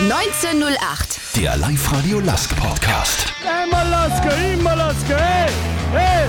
[0.00, 1.18] 1908.
[1.34, 3.32] Der Live-Radio Lask Podcast.
[3.44, 5.50] Einmal Lasker, immer Lasker, hey,
[5.90, 6.28] hey.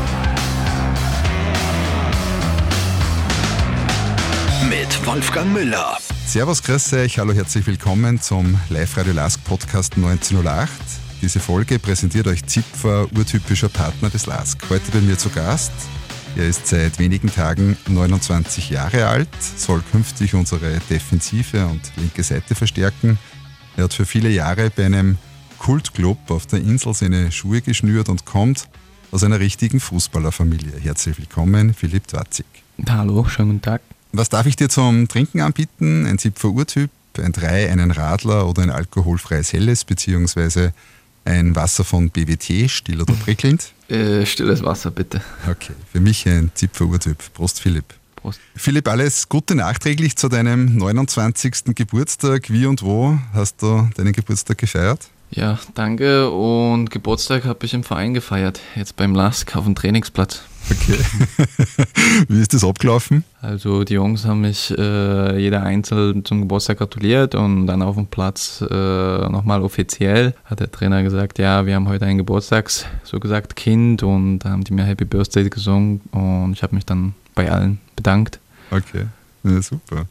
[4.67, 5.99] Mit Wolfgang Müller.
[6.25, 10.71] Servus, grüß euch, hallo, herzlich willkommen zum Live-Radio Lask Podcast 1908.
[11.21, 14.59] Diese Folge präsentiert euch Zipfer, urtypischer Partner des Lask.
[14.71, 15.73] Heute bei mir zu Gast.
[16.35, 22.55] Er ist seit wenigen Tagen 29 Jahre alt, soll künftig unsere Defensive und linke Seite
[22.55, 23.19] verstärken.
[23.79, 25.17] Er hat für viele Jahre bei einem
[25.57, 28.67] Kultclub auf der Insel seine Schuhe geschnürt und kommt
[29.09, 30.73] aus einer richtigen Fußballerfamilie.
[30.81, 32.45] Herzlich willkommen, Philipp Dwatzig.
[32.89, 33.81] Hallo, schönen guten Tag.
[34.11, 36.05] Was darf ich dir zum Trinken anbieten?
[36.05, 36.89] Ein Zipfer Urtyp,
[37.19, 40.73] ein Drei, einen Radler oder ein alkoholfreies Helles, beziehungsweise
[41.23, 43.71] ein Wasser von BWT, still oder prickelnd?
[43.87, 45.21] Äh, stilles Wasser, bitte.
[45.49, 47.17] Okay, für mich ein Zipfer Urtyp.
[47.33, 47.85] Prost, Philipp.
[48.21, 48.39] Prost.
[48.55, 51.75] Philipp, alles Gute nachträglich zu deinem 29.
[51.75, 52.49] Geburtstag.
[52.49, 55.09] Wie und wo hast du deinen Geburtstag gefeiert?
[55.31, 56.29] Ja, danke.
[56.31, 60.41] Und Geburtstag habe ich im Verein gefeiert, jetzt beim LASK auf dem Trainingsplatz.
[60.71, 60.99] Okay.
[62.27, 63.23] Wie ist das abgelaufen?
[63.41, 68.07] Also die Jungs haben mich äh, jeder einzeln zum Geburtstag gratuliert und dann auf dem
[68.07, 73.19] Platz äh, nochmal offiziell hat der Trainer gesagt, ja, wir haben heute ein Geburtstags, so
[73.19, 77.13] gesagt, Kind und da haben die mir Happy Birthday gesungen und ich habe mich dann
[77.33, 78.39] bei allen bedankt.
[78.71, 79.05] Okay,
[79.43, 80.05] ja, super.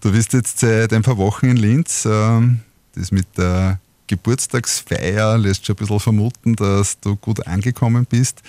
[0.00, 2.06] Du bist jetzt seit ein paar Wochen in Linz.
[2.06, 2.60] ähm,
[2.94, 8.42] Das mit der Geburtstagsfeier lässt schon ein bisschen vermuten, dass du gut angekommen bist.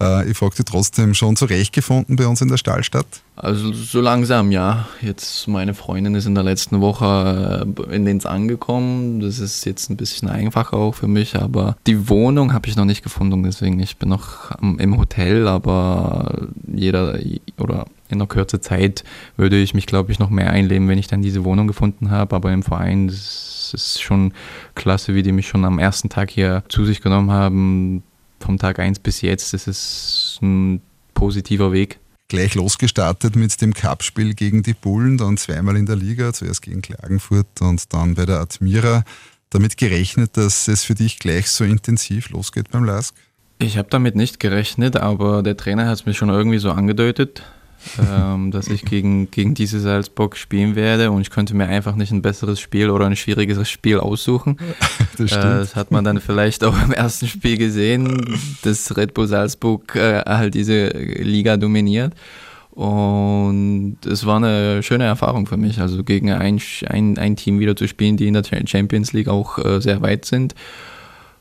[0.00, 3.06] Äh, Ich frage dich trotzdem, schon zurechtgefunden bei uns in der Stahlstadt?
[3.36, 4.86] Also so langsam, ja.
[5.00, 9.20] Jetzt meine Freundin ist in der letzten Woche äh, in Linz angekommen.
[9.20, 12.84] Das ist jetzt ein bisschen einfacher auch für mich, aber die Wohnung habe ich noch
[12.84, 17.18] nicht gefunden, deswegen ich bin noch im Hotel, aber jeder
[17.56, 19.04] oder in einer kürzer Zeit
[19.36, 22.36] würde ich mich, glaube ich, noch mehr einleben, wenn ich dann diese Wohnung gefunden habe.
[22.36, 24.32] Aber im Verein das ist schon
[24.74, 28.02] klasse, wie die mich schon am ersten Tag hier zu sich genommen haben.
[28.40, 30.80] Vom Tag 1 bis jetzt, das ist ein
[31.14, 31.98] positiver Weg.
[32.28, 36.82] Gleich losgestartet mit dem Cup-Spiel gegen die Bullen, dann zweimal in der Liga, zuerst gegen
[36.82, 39.04] Klagenfurt und dann bei der Admira.
[39.50, 43.14] Damit gerechnet, dass es für dich gleich so intensiv losgeht beim LASK?
[43.58, 47.42] Ich habe damit nicht gerechnet, aber der Trainer hat es mir schon irgendwie so angedeutet,
[47.98, 52.12] ähm, dass ich gegen, gegen diese Salzburg spielen werde und ich könnte mir einfach nicht
[52.12, 54.58] ein besseres Spiel oder ein schwierigeres Spiel aussuchen.
[55.18, 59.26] Das Äh, das hat man dann vielleicht auch im ersten Spiel gesehen, dass Red Bull
[59.26, 62.14] Salzburg äh, halt diese Liga dominiert.
[62.70, 67.74] Und es war eine schöne Erfahrung für mich, also gegen ein, ein, ein Team wieder
[67.74, 70.54] zu spielen, die in der Champions League auch äh, sehr weit sind.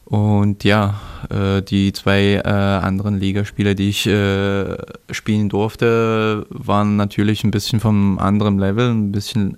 [0.09, 4.78] Und ja, äh, die zwei äh, anderen Ligaspiele, die ich äh,
[5.12, 9.57] spielen durfte, waren natürlich ein bisschen vom anderen Level, ein bisschen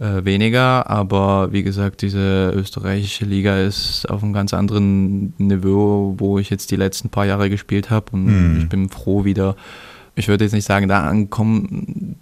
[0.00, 6.50] weniger, aber wie gesagt, diese österreichische Liga ist auf einem ganz anderen Niveau, wo ich
[6.50, 8.60] jetzt die letzten paar Jahre gespielt habe und Mhm.
[8.60, 9.56] ich bin froh wieder,
[10.14, 12.14] ich würde jetzt nicht sagen, da ankommen,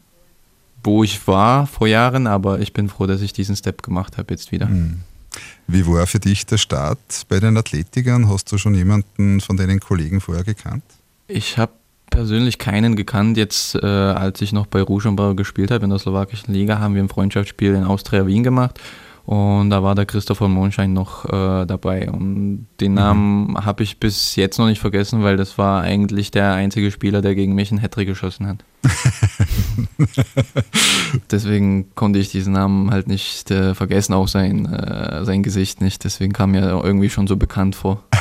[0.83, 4.33] wo ich war vor Jahren, aber ich bin froh, dass ich diesen Step gemacht habe
[4.33, 4.69] jetzt wieder.
[4.69, 5.01] Hm.
[5.69, 8.29] Wie war für dich der Start bei den Athletikern?
[8.29, 10.85] Hast du schon jemanden von deinen Kollegen vorher gekannt?
[11.27, 11.73] Ich habe
[12.09, 13.37] persönlich keinen gekannt.
[13.37, 17.03] Jetzt, äh, als ich noch bei Ruschenbauer gespielt habe in der slowakischen Liga, haben wir
[17.03, 18.81] ein Freundschaftsspiel in Austria Wien gemacht.
[19.27, 22.09] Und da war der Christopher Monschein noch äh, dabei.
[22.09, 26.53] Und den Namen habe ich bis jetzt noch nicht vergessen, weil das war eigentlich der
[26.53, 28.65] einzige Spieler, der gegen mich einen Hattrick geschossen hat.
[31.33, 36.05] Deswegen konnte ich diesen Namen halt nicht äh, vergessen, auch sein, äh, sein Gesicht nicht.
[36.05, 38.05] Deswegen kam mir irgendwie schon so bekannt vor.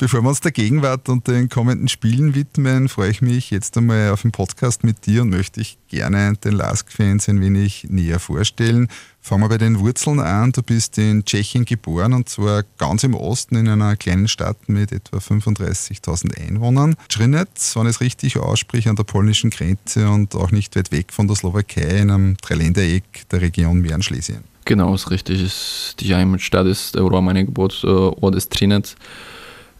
[0.00, 4.12] Bevor wir uns der Gegenwart und den kommenden Spielen widmen, freue ich mich jetzt einmal
[4.12, 8.88] auf den Podcast mit dir und möchte ich gerne den LASK-Fans ein wenig näher vorstellen.
[9.20, 10.52] Fangen wir bei den Wurzeln an.
[10.52, 14.90] Du bist in Tschechien geboren und zwar ganz im Osten in einer kleinen Stadt mit
[14.90, 16.96] etwa 35.000 Einwohnern.
[17.10, 21.12] Trinec, wenn ich es richtig ausspreche, an der polnischen Grenze und auch nicht weit weg
[21.12, 24.44] von der Slowakei in einem Dreiländereck der Region Mähren-Schlesien.
[24.64, 25.94] Genau, ist richtig.
[26.00, 28.96] Die Heimatstadt ist, oder mein Geburtsort ist Trinec.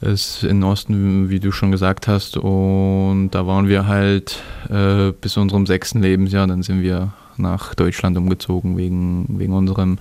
[0.00, 2.37] Ist in Osten, wie du schon gesagt hast.
[2.38, 6.47] Und da waren wir halt äh, bis unserem sechsten Lebensjahr.
[6.47, 9.99] Dann sind wir nach Deutschland umgezogen wegen, wegen unserem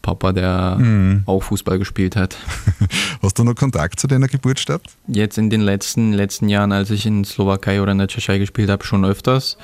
[0.00, 1.22] Papa, der Mhm.
[1.26, 2.36] auch Fußball gespielt hat.
[3.22, 4.82] Hast du noch Kontakt zu deiner Geburtsstadt?
[5.06, 8.70] Jetzt in den letzten, letzten Jahren, als ich in Slowakei oder in der Tschechei gespielt
[8.70, 9.56] habe, schon öfters.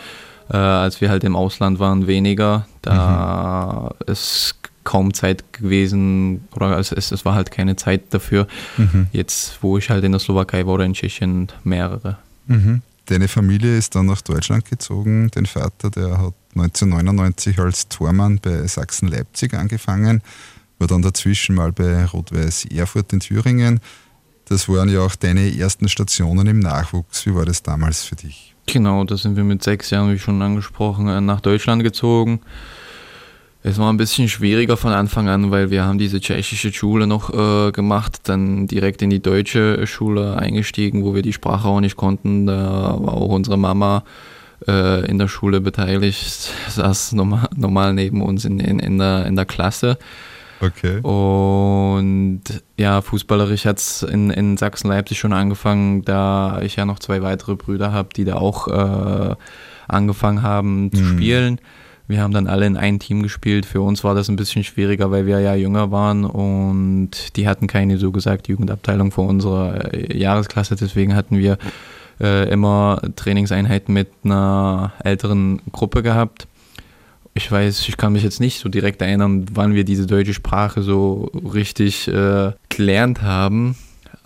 [0.50, 2.66] Äh, als wir halt im Ausland waren, weniger.
[2.82, 4.54] Da ist
[4.88, 8.46] kaum Zeit gewesen oder es, es, es war halt keine Zeit dafür.
[8.78, 9.06] Mhm.
[9.12, 12.16] Jetzt, wo ich halt in der Slowakei war oder in Tschechien, mehrere.
[12.46, 12.80] Mhm.
[13.04, 15.30] Deine Familie ist dann nach Deutschland gezogen.
[15.34, 20.22] Dein Vater, der hat 1999 als Tormann bei Sachsen Leipzig angefangen,
[20.78, 23.80] war dann dazwischen mal bei Rot-Weiß Erfurt in Thüringen.
[24.46, 27.26] Das waren ja auch deine ersten Stationen im Nachwuchs.
[27.26, 28.54] Wie war das damals für dich?
[28.64, 32.40] Genau, da sind wir mit sechs Jahren, wie schon angesprochen, nach Deutschland gezogen.
[33.68, 37.34] Es war ein bisschen schwieriger von Anfang an, weil wir haben diese tschechische Schule noch
[37.34, 41.96] äh, gemacht, dann direkt in die deutsche Schule eingestiegen, wo wir die Sprache auch nicht
[41.96, 42.46] konnten.
[42.46, 44.04] Da war auch unsere Mama
[44.66, 49.36] äh, in der Schule beteiligt, saß normal, normal neben uns in, in, in, der, in
[49.36, 49.98] der Klasse.
[50.60, 51.00] Okay.
[51.02, 52.40] Und
[52.78, 57.54] ja, fußballerisch hat es in, in Sachsen-Leipzig schon angefangen, da ich ja noch zwei weitere
[57.54, 59.36] Brüder habe, die da auch äh,
[59.88, 61.12] angefangen haben zu mhm.
[61.12, 61.60] spielen.
[62.08, 63.66] Wir haben dann alle in ein Team gespielt.
[63.66, 67.66] Für uns war das ein bisschen schwieriger, weil wir ja jünger waren und die hatten
[67.66, 70.74] keine so gesagt Jugendabteilung vor unserer äh, Jahresklasse.
[70.74, 71.58] Deswegen hatten wir
[72.18, 76.48] äh, immer Trainingseinheiten mit einer älteren Gruppe gehabt.
[77.34, 80.80] Ich weiß, ich kann mich jetzt nicht so direkt erinnern, wann wir diese deutsche Sprache
[80.80, 83.76] so richtig äh, gelernt haben.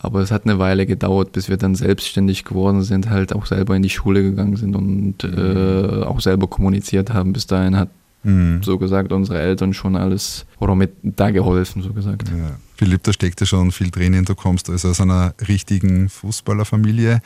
[0.02, 3.76] Aber es hat eine Weile gedauert, bis wir dann selbstständig geworden sind, halt auch selber
[3.76, 7.32] in die Schule gegangen sind und äh, auch selber kommuniziert haben.
[7.32, 7.88] Bis dahin hat
[8.24, 8.64] mhm.
[8.64, 12.28] so gesagt unsere Eltern schon alles oder mit da geholfen, so gesagt.
[12.28, 12.56] Ja.
[12.76, 14.24] Philipp, da steckt ja schon viel drin.
[14.24, 17.22] Du kommst also aus einer richtigen Fußballerfamilie.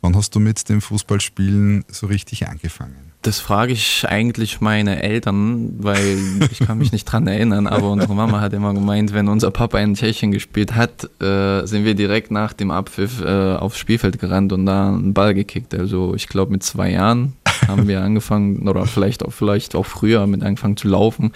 [0.00, 3.12] Wann hast du mit dem Fußballspielen so richtig angefangen?
[3.26, 6.16] Das frage ich eigentlich meine Eltern, weil
[6.48, 9.80] ich kann mich nicht dran erinnern, aber unsere Mama hat immer gemeint, wenn unser Papa
[9.80, 14.52] in Tschechien gespielt hat, äh, sind wir direkt nach dem Abpfiff äh, aufs Spielfeld gerannt
[14.52, 15.74] und da einen Ball gekickt.
[15.74, 17.32] Also ich glaube mit zwei Jahren
[17.66, 21.32] haben wir angefangen, oder vielleicht auch, vielleicht auch früher mit angefangen zu laufen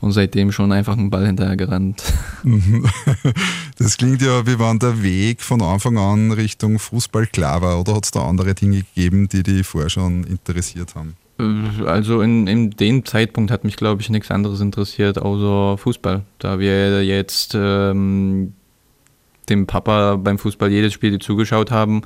[0.00, 2.02] und seitdem schon einfach einen Ball hinterher gerannt.
[3.78, 7.94] Das klingt ja, wie wann der Weg von Anfang an Richtung Fußball klar war oder
[7.94, 11.16] hat es da andere Dinge gegeben, die dich vorher schon interessiert haben?
[11.86, 16.22] Also in, in dem Zeitpunkt hat mich, glaube ich, nichts anderes interessiert, außer Fußball.
[16.38, 18.54] Da wir jetzt ähm,
[19.48, 22.02] dem Papa beim Fußball jedes Spiel zugeschaut haben,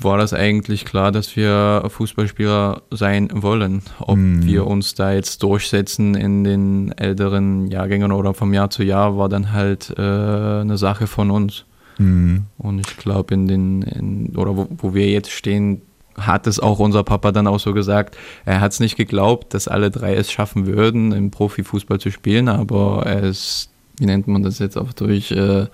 [0.00, 3.82] war das eigentlich klar, dass wir Fußballspieler sein wollen.
[3.98, 4.44] Ob mm.
[4.44, 9.28] wir uns da jetzt durchsetzen in den älteren Jahrgängen oder vom Jahr zu Jahr, war
[9.28, 11.64] dann halt äh, eine Sache von uns.
[11.98, 12.38] Mm.
[12.58, 15.80] Und ich glaube, in den, in, oder wo, wo wir jetzt stehen,
[16.18, 18.16] hat es auch unser Papa dann auch so gesagt.
[18.44, 22.48] Er hat es nicht geglaubt, dass alle drei es schaffen würden, im Profifußball zu spielen,
[22.48, 25.66] aber er ist, wie nennt man das jetzt auch durch, äh,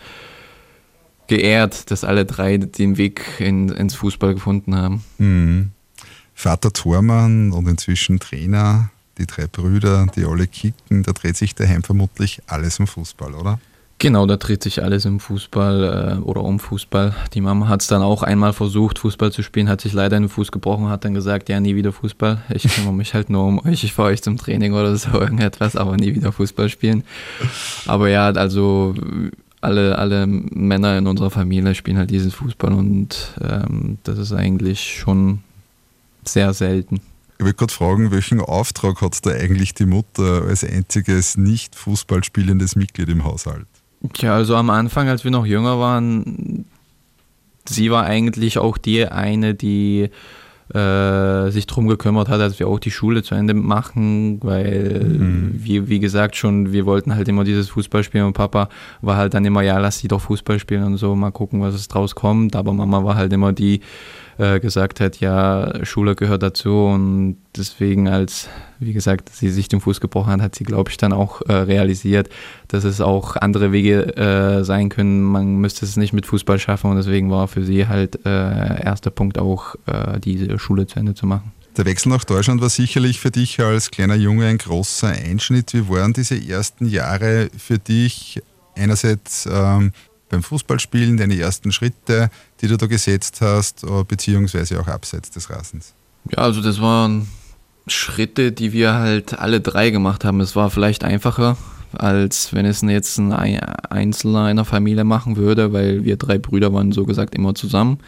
[1.29, 5.05] geehrt, dass alle drei den Weg in, ins Fußball gefunden haben.
[5.19, 5.71] Mhm.
[6.35, 11.83] Vater Thormann und inzwischen Trainer, die drei Brüder, die alle kicken, da dreht sich daheim
[11.83, 13.61] vermutlich alles um Fußball, oder?
[14.03, 17.15] Genau, da dreht sich alles im Fußball äh, oder um Fußball.
[17.35, 20.25] Die Mama hat es dann auch einmal versucht, Fußball zu spielen, hat sich leider in
[20.25, 22.43] den Fuß gebrochen, hat dann gesagt, ja, nie wieder Fußball.
[22.53, 25.77] Ich kümmere mich halt nur um euch, ich fahre euch zum Training oder so irgendetwas,
[25.77, 27.05] aber nie wieder Fußball spielen.
[27.87, 28.93] Aber ja, also
[29.61, 34.99] alle, alle Männer in unserer Familie spielen halt diesen Fußball und ähm, das ist eigentlich
[34.99, 35.45] schon
[36.25, 36.97] sehr selten.
[37.39, 42.25] Ich würde gerade fragen, welchen Auftrag hat da eigentlich die Mutter als einziges nicht Fußball
[42.25, 43.69] spielendes Mitglied im Haushalt?
[44.15, 46.65] Tja, also am Anfang, als wir noch jünger waren,
[47.69, 50.11] sie war eigentlich auch die eine, die
[50.75, 55.55] äh, sich darum gekümmert hat, dass wir auch die Schule zu Ende machen, weil, mhm.
[55.59, 58.69] wie, wie gesagt schon, wir wollten halt immer dieses Fußball spielen und Papa
[59.03, 61.75] war halt dann immer, ja, lass sie doch Fußball spielen und so, mal gucken, was
[61.75, 62.57] es draus kommt.
[62.57, 63.81] Aber Mama war halt immer die,
[64.39, 68.49] äh, gesagt hat, ja, Schule gehört dazu und deswegen als,
[68.79, 71.53] wie gesagt, sie sich den Fuß gebrochen hat, hat sie, glaube ich, dann auch äh,
[71.53, 72.29] realisiert,
[72.69, 75.23] dass es auch andere Wege äh, sein können.
[75.23, 79.11] Man müsste es nicht mit Fußball schaffen und deswegen war für sie halt äh, erster
[79.11, 81.53] Punkt auch, äh, diese Schule zu Ende zu machen.
[81.77, 85.73] Der Wechsel nach Deutschland war sicherlich für dich als kleiner Junge ein großer Einschnitt.
[85.73, 88.43] Wie waren diese ersten Jahre für dich?
[88.75, 89.93] Einerseits ähm,
[90.33, 95.49] beim Fußballspielen, deine ersten Schritte, die du da gesetzt hast, äh, beziehungsweise auch abseits des
[95.51, 95.95] Rasens?
[96.31, 97.29] Ja, also das waren
[97.87, 100.41] Schritte, die wir halt alle drei gemacht haben.
[100.41, 101.57] Es war vielleicht einfacher,
[101.93, 106.93] als wenn es jetzt ein Einzelner einer Familie machen würde, weil wir drei Brüder waren
[106.93, 107.99] so gesagt immer zusammen.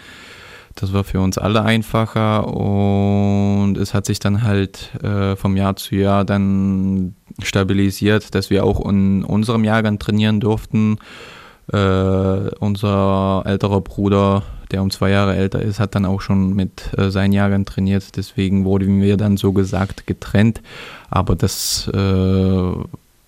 [0.76, 5.76] Das war für uns alle einfacher und es hat sich dann halt äh, vom Jahr
[5.76, 10.98] zu Jahr dann stabilisiert, dass wir auch in unserem Jahrgang trainieren durften
[11.72, 16.90] äh, unser älterer Bruder, der um zwei Jahre älter ist, hat dann auch schon mit
[16.96, 18.16] äh, seinen Jahren trainiert.
[18.16, 20.60] Deswegen wurden wir dann so gesagt getrennt.
[21.10, 22.72] Aber das äh,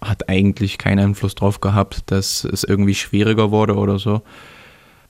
[0.00, 4.22] hat eigentlich keinen Einfluss darauf gehabt, dass es irgendwie schwieriger wurde oder so.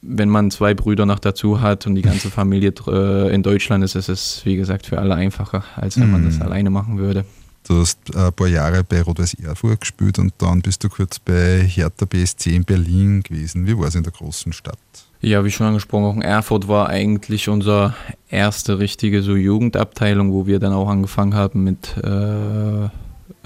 [0.02, 3.94] wenn man zwei Brüder noch dazu hat und die ganze Familie äh, in Deutschland ist,
[3.94, 7.24] ist es, wie gesagt, für alle einfacher, als wenn man das alleine machen würde.
[7.68, 11.64] Du hast ein paar Jahre bei Rot-Weiß Erfurt gespielt und dann bist du kurz bei
[11.64, 13.66] Hertha BSC in Berlin gewesen.
[13.66, 14.78] Wie war es in der großen Stadt?
[15.20, 17.94] Ja, wie schon angesprochen, Erfurt war eigentlich unsere
[18.28, 22.84] erste richtige so Jugendabteilung, wo wir dann auch angefangen haben mit äh,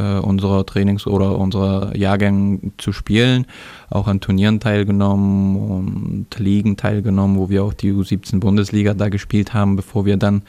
[0.01, 3.47] äh, unserer Trainings- oder unserer Jahrgänge zu spielen,
[3.89, 9.55] auch an Turnieren teilgenommen und Ligen teilgenommen, wo wir auch die U17 Bundesliga da gespielt
[9.55, 10.43] haben, bevor wir dann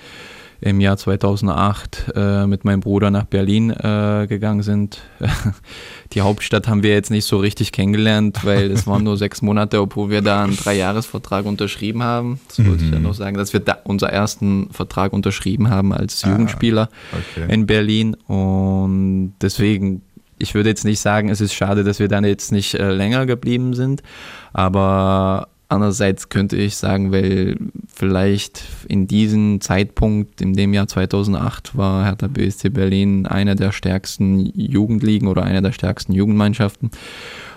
[0.61, 4.99] im Jahr 2008 äh, mit meinem Bruder nach Berlin äh, gegangen sind.
[6.13, 9.81] Die Hauptstadt haben wir jetzt nicht so richtig kennengelernt, weil es waren nur sechs Monate,
[9.81, 12.39] obwohl wir da einen Dreijahresvertrag unterschrieben haben.
[12.47, 12.69] Das mhm.
[12.69, 16.29] wollte ich ja noch sagen, dass wir da unseren ersten Vertrag unterschrieben haben als ah,
[16.29, 17.51] Jugendspieler okay.
[17.51, 18.15] in Berlin.
[18.27, 20.03] Und deswegen
[20.41, 23.27] ich würde jetzt nicht sagen, es ist schade, dass wir dann jetzt nicht äh, länger
[23.27, 24.01] geblieben sind,
[24.53, 27.55] aber Andererseits könnte ich sagen, weil
[27.87, 34.47] vielleicht in diesem Zeitpunkt, in dem Jahr 2008, war Hertha BSC Berlin einer der stärksten
[34.47, 36.91] Jugendligen oder einer der stärksten Jugendmannschaften,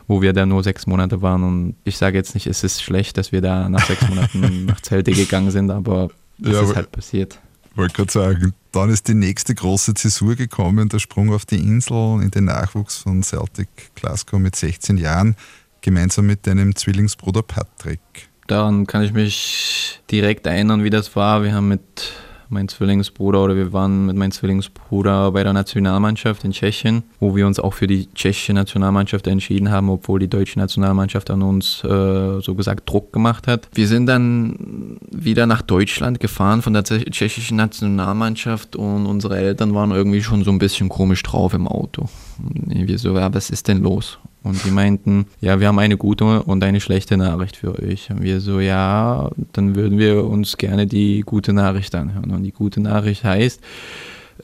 [0.07, 1.43] wo wir da nur sechs Monate waren.
[1.43, 4.81] Und ich sage jetzt nicht, es ist schlecht, dass wir da nach sechs Monaten nach
[4.81, 6.09] Zelte gegangen sind, aber
[6.41, 7.41] es ja, ist halt passiert.
[7.75, 12.23] Wollte gerade sagen, dann ist die nächste große Zäsur gekommen, der Sprung auf die Insel
[12.23, 13.67] in den Nachwuchs von Celtic
[13.97, 15.35] Glasgow mit 16 Jahren
[15.85, 18.01] gemeinsam mit deinem Zwillingsbruder Patrick.
[18.47, 21.43] Daran kann ich mich direkt erinnern, wie das war.
[21.43, 22.13] Wir haben mit
[22.49, 27.47] meinem Zwillingsbruder oder wir waren mit meinem Zwillingsbruder bei der Nationalmannschaft in Tschechien, wo wir
[27.47, 32.41] uns auch für die tschechische Nationalmannschaft entschieden haben, obwohl die deutsche Nationalmannschaft an uns äh,
[32.41, 33.69] so gesagt Druck gemacht hat.
[33.75, 39.91] Wir sind dann wieder nach Deutschland gefahren von der tschechischen Nationalmannschaft und unsere Eltern waren
[39.91, 42.09] irgendwie schon so ein bisschen komisch drauf im Auto.
[42.39, 44.19] Wir so, ja, was ist denn los?
[44.45, 48.11] Und die meinten, ja, wir haben eine gute und eine schlechte Nachricht für euch.
[48.11, 52.31] Und wir so, ja, dann würden wir uns gerne die gute Nachricht anhören.
[52.31, 53.61] Und die gute Nachricht heißt,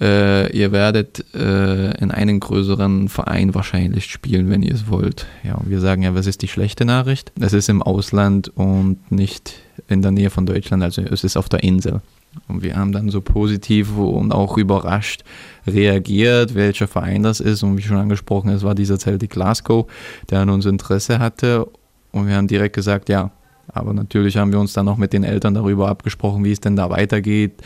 [0.00, 5.26] äh, ihr werdet äh, in einem größeren Verein wahrscheinlich spielen, wenn ihr es wollt.
[5.42, 7.32] Ja, und wir sagen ja, was ist die schlechte Nachricht?
[7.38, 11.50] Es ist im Ausland und nicht in der Nähe von Deutschland, also es ist auf
[11.50, 12.00] der Insel.
[12.48, 15.24] Und wir haben dann so positiv und auch überrascht
[15.66, 17.62] reagiert, welcher Verein das ist.
[17.62, 19.86] Und wie schon angesprochen, es war dieser Celtic Glasgow,
[20.30, 21.66] der an uns Interesse hatte.
[22.12, 23.30] Und wir haben direkt gesagt, ja.
[23.72, 26.76] Aber natürlich haben wir uns dann auch mit den Eltern darüber abgesprochen, wie es denn
[26.76, 27.62] da weitergeht.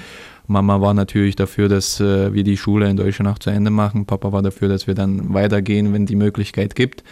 [0.47, 4.05] Mama war natürlich dafür, dass äh, wir die Schule in Deutschland auch zu Ende machen.
[4.05, 7.03] Papa war dafür, dass wir dann weitergehen, wenn die Möglichkeit gibt.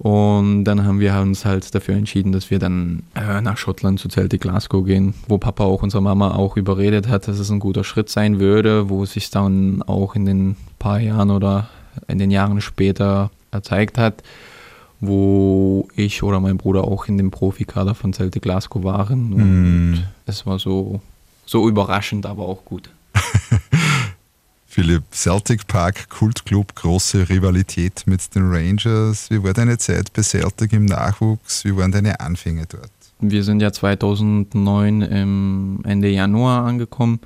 [0.00, 4.08] Und dann haben wir uns halt dafür entschieden, dass wir dann äh, nach Schottland zu
[4.08, 7.84] Celtic Glasgow gehen, wo Papa auch unsere Mama auch überredet hat, dass es ein guter
[7.84, 11.68] Schritt sein würde, wo es sich dann auch in den paar Jahren oder
[12.08, 14.22] in den Jahren später erzeigt hat,
[15.00, 19.34] wo ich oder mein Bruder auch in dem Profikader von Celtic Glasgow waren.
[19.34, 19.98] Und mm.
[20.24, 21.02] es war so,
[21.44, 22.88] so überraschend, aber auch gut.
[24.70, 29.28] Philipp, Celtic Park, Kultclub, große Rivalität mit den Rangers.
[29.28, 31.64] Wie war deine Zeit bei Celtic im Nachwuchs?
[31.64, 32.92] Wie waren deine Anfänge dort?
[33.18, 37.18] Wir sind ja 2009 im Ende Januar angekommen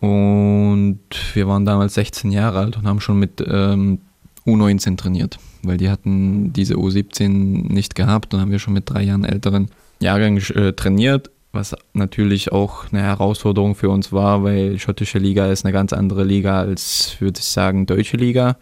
[0.00, 0.98] und
[1.34, 4.00] wir waren damals 16 Jahre alt und haben schon mit ähm,
[4.44, 7.28] U19 trainiert, weil die hatten diese U17
[7.72, 9.68] nicht gehabt und haben wir schon mit drei Jahren älteren
[10.00, 15.64] Jahrgang äh, trainiert was natürlich auch eine Herausforderung für uns war, weil schottische Liga ist
[15.64, 18.56] eine ganz andere Liga als, würde ich sagen, deutsche Liga.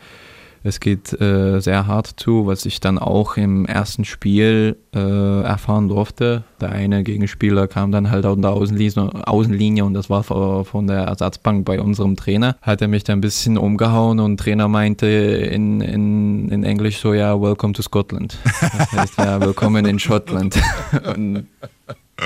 [0.65, 5.89] Es geht äh, sehr hart zu, was ich dann auch im ersten Spiel äh, erfahren
[5.89, 6.43] durfte.
[6.61, 11.03] Der eine Gegenspieler kam dann halt an der Außenlinie, Außenlinie und das war von der
[11.03, 12.57] Ersatzbank bei unserem Trainer.
[12.61, 17.15] Hat er mich da ein bisschen umgehauen und Trainer meinte in, in, in Englisch so,
[17.15, 18.37] ja, welcome to Scotland.
[18.61, 20.61] Das heißt, ja, willkommen in Schottland.
[21.15, 21.47] und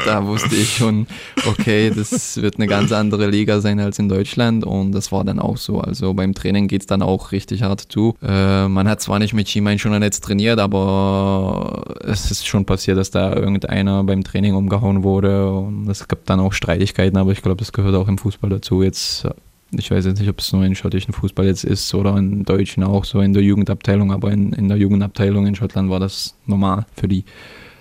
[0.04, 1.06] da wusste ich schon,
[1.46, 5.38] okay, das wird eine ganz andere Liga sein als in Deutschland und das war dann
[5.38, 5.80] auch so.
[5.80, 8.14] Also beim Training geht es dann auch richtig hart zu.
[8.22, 12.96] Äh, man hat zwar nicht mit Schienbein schon jetzt trainiert, aber es ist schon passiert,
[12.96, 17.42] dass da irgendeiner beim Training umgehauen wurde und es gab dann auch Streitigkeiten, aber ich
[17.42, 18.82] glaube, das gehört auch im Fußball dazu.
[18.82, 19.26] Jetzt
[19.78, 22.84] ich weiß jetzt nicht, ob es nur in schottischen Fußball jetzt ist oder in deutschen
[22.84, 26.84] auch so in der Jugendabteilung, aber in, in der Jugendabteilung in Schottland war das normal
[26.94, 27.24] für die.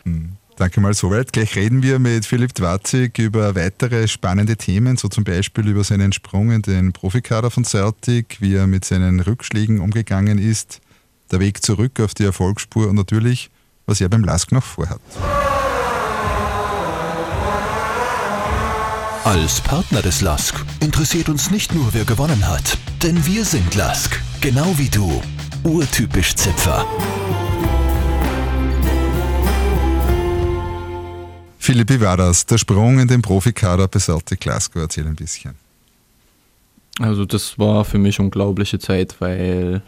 [0.06, 0.38] Mhm.
[0.62, 1.34] Danke mal soweit.
[1.34, 6.14] Gleich reden wir mit Philipp Dwatzig über weitere spannende Themen, so zum Beispiel über seinen
[6.14, 10.80] Sprung in den Profikader von Celtic, wie er mit seinen Rückschlägen umgegangen ist,
[11.32, 13.50] der Weg zurück auf die Erfolgsspur und natürlich,
[13.88, 15.02] was er beim Lask noch vorhat.
[19.24, 24.22] Als Partner des Lask interessiert uns nicht nur, wer gewonnen hat, denn wir sind Lask,
[24.42, 25.24] genau wie du.
[25.64, 26.86] Urtypisch Zipfer.
[31.62, 32.48] Philipp, wie war das?
[32.48, 35.54] Der Sprung in den Profikader bei Celtic Glasgow, erzähl ein bisschen.
[37.00, 39.84] Also das war für mich unglaubliche Zeit, weil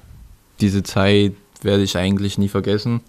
[0.62, 3.02] diese Zeit werde ich eigentlich nie vergessen.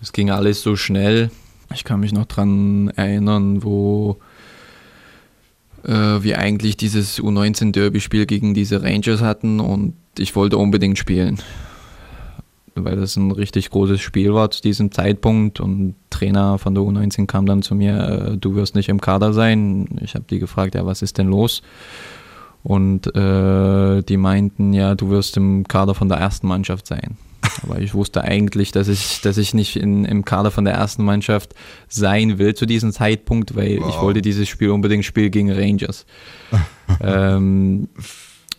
[0.00, 1.32] Es ging alles so schnell.
[1.74, 4.18] Ich kann mich noch daran erinnern, wo
[5.82, 11.42] äh, wir eigentlich dieses U19-Derby-Spiel gegen diese Rangers hatten und ich wollte unbedingt spielen,
[12.76, 17.26] weil das ein richtig großes Spiel war zu diesem Zeitpunkt und Trainer von der U19
[17.26, 19.98] kam dann zu mir, äh, du wirst nicht im Kader sein.
[20.02, 21.62] Ich habe die gefragt, ja, was ist denn los?
[22.62, 27.16] Und äh, die meinten, ja, du wirst im Kader von der ersten Mannschaft sein.
[27.62, 31.04] Aber ich wusste eigentlich, dass ich, dass ich nicht in, im Kader von der ersten
[31.04, 31.54] Mannschaft
[31.88, 33.88] sein will zu diesem Zeitpunkt, weil wow.
[33.88, 36.06] ich wollte dieses Spiel unbedingt spielen gegen Rangers.
[37.00, 37.88] ähm,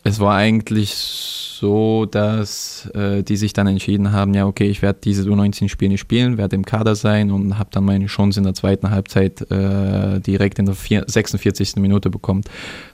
[0.08, 5.00] es war eigentlich so, dass äh, die sich dann entschieden haben, ja okay, ich werde
[5.04, 8.54] diese U19-Spiele nicht spielen, werde im Kader sein und habe dann meine Chance in der
[8.54, 11.76] zweiten Halbzeit äh, direkt in der vier, 46.
[11.78, 12.44] Minute bekommen.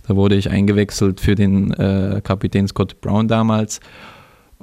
[0.08, 3.80] Da wurde ich eingewechselt für den äh, Kapitän Scott Brown damals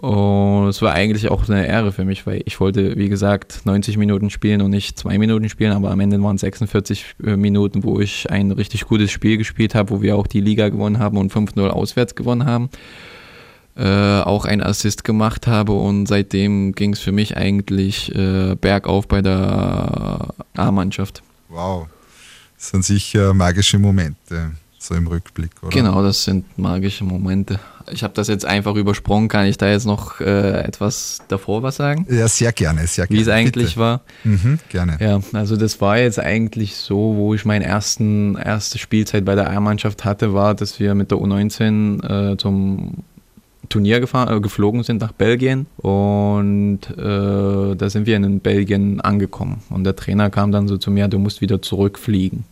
[0.01, 3.99] und es war eigentlich auch eine Ehre für mich, weil ich wollte, wie gesagt, 90
[3.99, 7.85] Minuten spielen und nicht zwei Minuten spielen, aber am Ende waren es 46 äh, Minuten,
[7.85, 11.19] wo ich ein richtig gutes Spiel gespielt habe, wo wir auch die Liga gewonnen haben
[11.19, 12.71] und 5-0 auswärts gewonnen haben.
[13.77, 19.07] Äh, auch ein Assist gemacht habe und seitdem ging es für mich eigentlich äh, bergauf
[19.07, 21.23] bei der A-Mannschaft.
[21.51, 21.89] Wow,
[22.57, 25.71] das sind sicher magische Momente, so im Rückblick, oder?
[25.71, 27.61] Genau, das sind magische Momente.
[27.93, 29.29] Ich habe das jetzt einfach übersprungen.
[29.29, 32.07] Kann ich da jetzt noch äh, etwas davor was sagen?
[32.11, 33.19] Ja, sehr gerne, sehr gerne.
[33.19, 33.81] Wie es eigentlich Bitte.
[33.81, 34.01] war?
[34.25, 34.97] Mhm, gerne.
[35.01, 39.51] Ja, also das war jetzt eigentlich so, wo ich meine ersten, erste Spielzeit bei der
[39.51, 43.05] A-Mannschaft hatte, war, dass wir mit der U19 äh, zum
[43.69, 49.63] Turnier gefahren, äh, geflogen sind nach Belgien und äh, da sind wir in Belgien angekommen
[49.69, 52.45] und der Trainer kam dann so zu mir, du musst wieder zurückfliegen.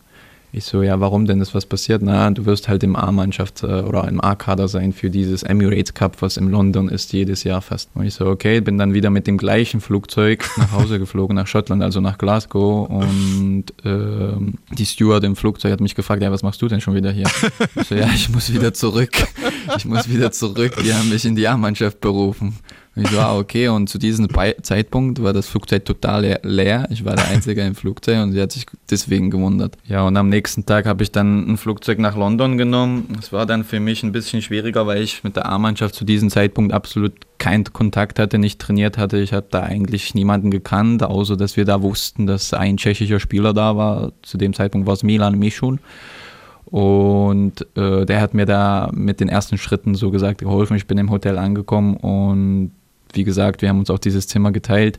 [0.50, 2.00] Ich so, ja, warum denn ist was passiert?
[2.02, 6.22] Na, du wirst halt im A-Mannschaft äh, oder im A-Kader sein für dieses Emirates Cup,
[6.22, 7.90] was in London ist, jedes Jahr fast.
[7.94, 11.46] Und ich so, okay, bin dann wieder mit dem gleichen Flugzeug nach Hause geflogen, nach
[11.46, 12.88] Schottland, also nach Glasgow.
[12.88, 16.94] Und äh, die Steward im Flugzeug hat mich gefragt, ja, was machst du denn schon
[16.94, 17.26] wieder hier?
[17.76, 19.12] Ich so, ja, ich muss wieder zurück.
[19.76, 20.76] Ich muss wieder zurück.
[20.82, 22.56] Die haben mich in die A-Mannschaft berufen.
[22.98, 23.68] Ich ah, okay.
[23.68, 24.28] Und zu diesem
[24.62, 26.88] Zeitpunkt war das Flugzeug total leer.
[26.90, 29.76] Ich war der Einzige im Flugzeug und sie hat sich deswegen gewundert.
[29.86, 33.16] Ja, und am nächsten Tag habe ich dann ein Flugzeug nach London genommen.
[33.18, 36.28] Es war dann für mich ein bisschen schwieriger, weil ich mit der A-Mannschaft zu diesem
[36.28, 39.18] Zeitpunkt absolut keinen Kontakt hatte, nicht trainiert hatte.
[39.18, 43.54] Ich habe da eigentlich niemanden gekannt, außer dass wir da wussten, dass ein tschechischer Spieler
[43.54, 44.12] da war.
[44.22, 45.78] Zu dem Zeitpunkt war es Milan Mischun.
[46.70, 50.76] Und äh, der hat mir da mit den ersten Schritten so gesagt geholfen.
[50.76, 52.72] Ich bin im Hotel angekommen und
[53.12, 54.98] wie gesagt, wir haben uns auch dieses Zimmer geteilt,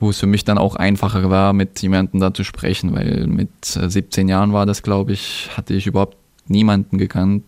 [0.00, 3.50] wo es für mich dann auch einfacher war, mit jemandem da zu sprechen, weil mit
[3.64, 6.16] 17 Jahren war das, glaube ich, hatte ich überhaupt
[6.48, 7.44] niemanden gekannt.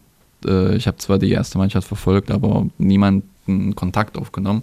[0.46, 4.62] Äh, ich habe zwar die erste Mannschaft verfolgt, aber niemanden Kontakt aufgenommen.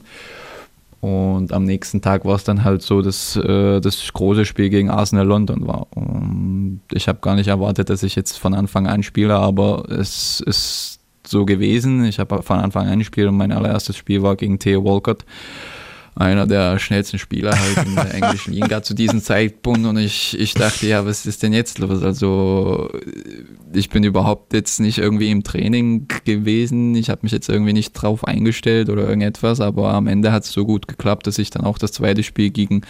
[1.02, 4.92] Und am nächsten Tag war es dann halt so, dass äh, das große Spiel gegen
[4.92, 5.88] Arsenal London war.
[5.96, 10.42] Und ich habe gar nicht erwartet, dass ich jetzt von Anfang an spiele, aber es
[10.42, 11.01] ist
[11.32, 12.06] so gewesen.
[12.06, 15.26] Ich habe von Anfang an gespielt und mein allererstes Spiel war gegen Theo Walcott,
[16.13, 19.86] einer der schnellsten Spieler halt in der englischen Liga zu diesem Zeitpunkt.
[19.86, 22.04] Und ich, ich dachte, ja, was ist denn jetzt los?
[22.04, 22.89] Also
[23.74, 26.96] ich bin überhaupt jetzt nicht irgendwie im Training gewesen.
[26.96, 30.52] Ich habe mich jetzt irgendwie nicht drauf eingestellt oder irgendetwas, aber am Ende hat es
[30.52, 32.82] so gut geklappt, dass ich dann auch das zweite Spiel gegen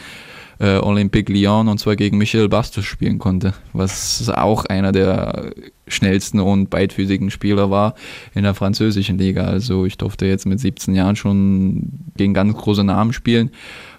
[0.62, 5.52] äh, Olympique Lyon und zwar gegen Michel Bastos spielen konnte, was auch einer der
[5.88, 7.96] schnellsten und beidfüßigen Spieler war
[8.36, 9.44] in der französischen Liga.
[9.46, 13.50] Also ich durfte jetzt mit 17 Jahren schon gegen ganz große Namen spielen,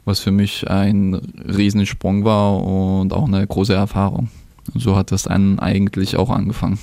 [0.04, 4.28] was für mich ein Riesensprung war und auch eine große Erfahrung.
[4.74, 6.78] So hat das dann eigentlich auch angefangen.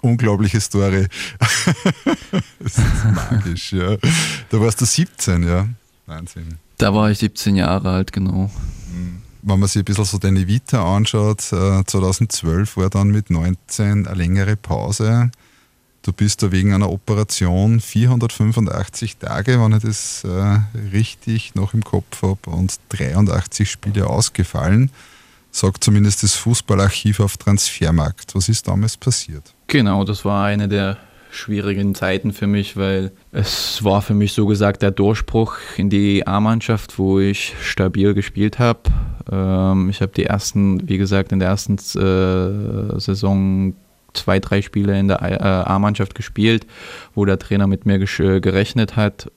[0.00, 1.06] Unglaubliche Story.
[1.38, 3.96] das ist magisch, ja.
[4.48, 5.68] Da warst du 17, ja.
[6.06, 6.58] Wahnsinn.
[6.78, 8.50] Da war ich 17 Jahre alt, genau
[9.42, 14.06] wenn man sich ein bisschen so deine Vita anschaut, 2012 äh, war dann mit 19
[14.06, 15.30] eine längere Pause.
[16.02, 20.60] Du bist da wegen einer Operation 485 Tage, wenn ich das äh,
[20.92, 24.90] richtig noch im Kopf habe, und 83 Spiele ausgefallen.
[25.50, 28.34] Sagt zumindest das Fußballarchiv auf Transfermarkt.
[28.34, 29.52] Was ist damals passiert?
[29.66, 30.96] Genau, das war eine der
[31.30, 36.26] schwierigen Zeiten für mich, weil es war für mich so gesagt der Durchbruch in die
[36.26, 38.80] A-Mannschaft, wo ich stabil gespielt habe.
[39.30, 43.74] Ähm, ich habe die ersten, wie gesagt, in der ersten äh, Saison
[44.12, 46.66] zwei, drei Spiele in der äh, A-Mannschaft gespielt,
[47.14, 49.30] wo der Trainer mit mir äh, gerechnet hat.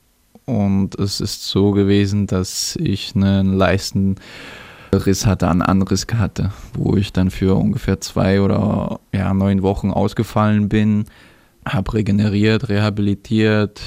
[0.45, 4.15] Und es ist so gewesen, dass ich einen Leisten
[4.93, 9.91] Riss hatte, einen Anriss hatte, wo ich dann für ungefähr zwei oder ja, neun Wochen
[9.91, 11.05] ausgefallen bin,
[11.65, 13.81] habe regeneriert, rehabilitiert.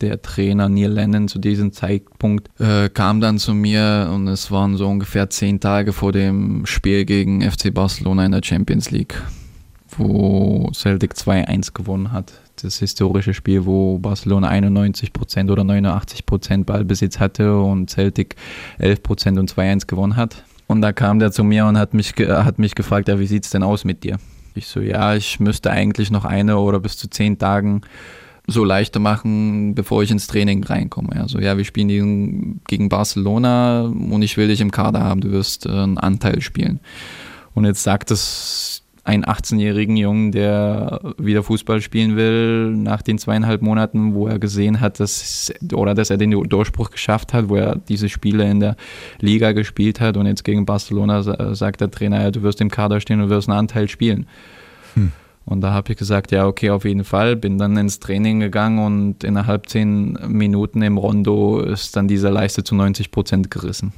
[0.00, 4.76] Der Trainer Neil Lennon zu diesem Zeitpunkt äh, kam dann zu mir und es waren
[4.76, 9.20] so ungefähr zehn Tage vor dem Spiel gegen FC Barcelona in der Champions League,
[9.88, 12.32] wo Celtic 2-1 gewonnen hat
[12.64, 18.36] das historische Spiel, wo Barcelona 91% oder 89% Ballbesitz hatte und Celtic
[18.78, 20.44] 11% und 2-1 gewonnen hat.
[20.66, 23.44] Und da kam der zu mir und hat mich, hat mich gefragt, ja, wie sieht
[23.44, 24.18] es denn aus mit dir?
[24.54, 27.82] Ich so, ja, ich müsste eigentlich noch eine oder bis zu zehn Tagen
[28.46, 31.20] so leichter machen, bevor ich ins Training reinkomme.
[31.20, 35.66] Also ja, wir spielen gegen Barcelona und ich will dich im Kader haben, du wirst
[35.66, 36.80] äh, einen Anteil spielen.
[37.54, 43.62] Und jetzt sagt es einen 18-jährigen Jungen, der wieder Fußball spielen will, nach den zweieinhalb
[43.62, 47.76] Monaten, wo er gesehen hat, dass oder dass er den Durchbruch geschafft hat, wo er
[47.76, 48.76] diese Spiele in der
[49.20, 53.00] Liga gespielt hat und jetzt gegen Barcelona sagt der Trainer, ja, du wirst im Kader
[53.00, 54.26] stehen und wirst einen Anteil spielen.
[54.94, 55.12] Hm.
[55.50, 57.36] Und da habe ich gesagt, ja, okay, auf jeden Fall.
[57.36, 62.64] Bin dann ins Training gegangen und innerhalb zehn Minuten im Rondo ist dann diese Leiste
[62.64, 63.92] zu 90 Prozent gerissen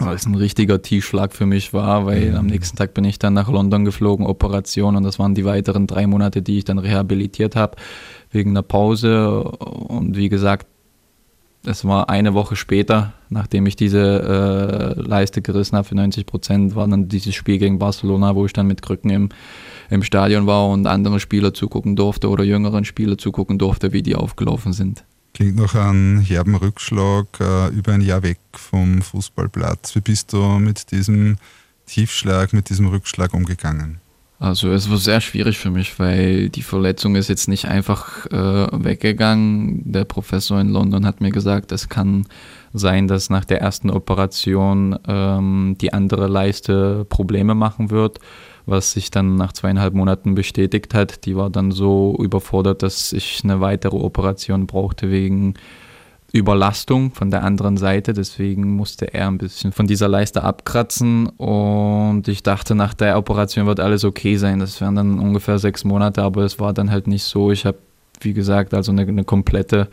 [0.00, 2.36] weil es ein richtiger Tiefschlag für mich war, weil mhm.
[2.36, 5.86] am nächsten Tag bin ich dann nach London geflogen, Operation und das waren die weiteren
[5.86, 7.76] drei Monate, die ich dann rehabilitiert habe
[8.30, 10.66] wegen einer Pause und wie gesagt,
[11.64, 16.74] es war eine Woche später, nachdem ich diese äh, Leiste gerissen habe für 90 Prozent,
[16.74, 19.28] war dann dieses Spiel gegen Barcelona, wo ich dann mit Krücken im,
[19.90, 24.14] im Stadion war und andere Spieler zugucken durfte oder jüngeren Spieler zugucken durfte, wie die
[24.14, 25.04] aufgelaufen sind.
[25.34, 29.94] Klingt noch ein herben Rückschlag, äh, über ein Jahr weg vom Fußballplatz.
[29.94, 31.36] Wie bist du mit diesem
[31.86, 34.00] Tiefschlag, mit diesem Rückschlag umgegangen?
[34.40, 38.66] Also es war sehr schwierig für mich, weil die Verletzung ist jetzt nicht einfach äh,
[38.72, 39.90] weggegangen.
[39.90, 42.24] Der Professor in London hat mir gesagt, es kann
[42.72, 48.20] sein, dass nach der ersten Operation ähm, die andere Leiste Probleme machen wird
[48.68, 51.24] was sich dann nach zweieinhalb Monaten bestätigt hat.
[51.24, 55.54] Die war dann so überfordert, dass ich eine weitere Operation brauchte wegen
[56.32, 58.12] Überlastung von der anderen Seite.
[58.12, 63.66] Deswegen musste er ein bisschen von dieser Leiste abkratzen und ich dachte, nach der Operation
[63.66, 64.58] wird alles okay sein.
[64.58, 67.50] Das wären dann ungefähr sechs Monate, aber es war dann halt nicht so.
[67.50, 67.78] Ich habe,
[68.20, 69.88] wie gesagt, also eine, eine komplette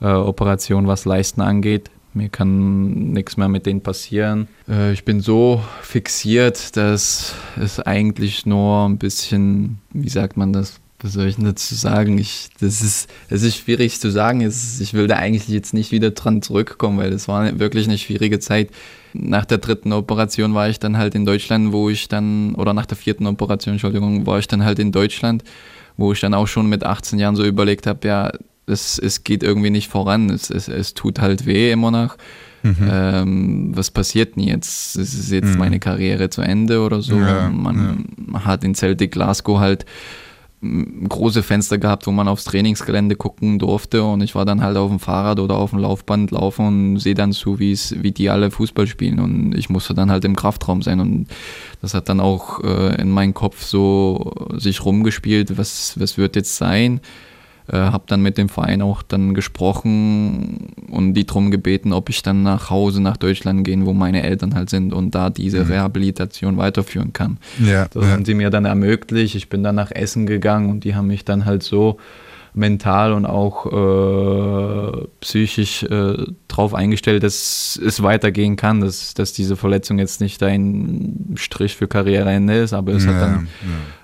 [0.00, 4.48] äh, Operation, was Leisten angeht, mir kann nichts mehr mit denen passieren.
[4.68, 10.80] Äh, ich bin so fixiert, dass es eigentlich nur ein bisschen, wie sagt man das?
[11.06, 12.18] Was soll ich dazu sagen?
[12.18, 14.40] Ich, das ist, es ist schwierig zu sagen.
[14.40, 17.96] Es, ich will da eigentlich jetzt nicht wieder dran zurückkommen, weil das war wirklich eine
[17.96, 18.70] schwierige Zeit.
[19.12, 22.86] Nach der dritten Operation war ich dann halt in Deutschland, wo ich dann, oder nach
[22.86, 25.44] der vierten Operation, Entschuldigung, war ich dann halt in Deutschland,
[25.96, 28.32] wo ich dann auch schon mit 18 Jahren so überlegt habe, ja,
[28.66, 30.28] es, es geht irgendwie nicht voran.
[30.28, 32.16] Es, es, es tut halt weh immer noch.
[32.64, 32.88] Mhm.
[32.90, 34.96] Ähm, was passiert denn jetzt?
[34.96, 35.58] Ist jetzt mhm.
[35.58, 37.16] meine Karriere zu Ende oder so?
[37.16, 38.44] Ja, man ja.
[38.44, 39.86] hat in Celtic Glasgow halt
[41.08, 44.02] große Fenster gehabt, wo man aufs Trainingsgelände gucken durfte.
[44.04, 47.14] Und ich war dann halt auf dem Fahrrad oder auf dem Laufband laufen und sehe
[47.14, 49.20] dann zu, wie wie die alle Fußball spielen.
[49.20, 51.00] Und ich musste dann halt im Kraftraum sein.
[51.00, 51.26] Und
[51.82, 56.56] das hat dann auch äh, in meinem Kopf so sich rumgespielt, was, was wird jetzt
[56.56, 57.00] sein?
[57.68, 62.22] Äh, habe dann mit dem Verein auch dann gesprochen und die darum gebeten, ob ich
[62.22, 65.72] dann nach Hause nach Deutschland gehen, wo meine Eltern halt sind und da diese mhm.
[65.72, 67.38] Rehabilitation weiterführen kann.
[67.58, 68.10] Ja, das ja.
[68.10, 69.34] haben sie mir dann ermöglicht.
[69.34, 71.98] Ich bin dann nach Essen gegangen und die haben mich dann halt so
[72.56, 79.56] mental und auch äh, psychisch äh, darauf eingestellt, dass es weitergehen kann, dass, dass diese
[79.56, 83.48] Verletzung jetzt nicht ein Strich für Karriereende ist, aber es ja, hat dann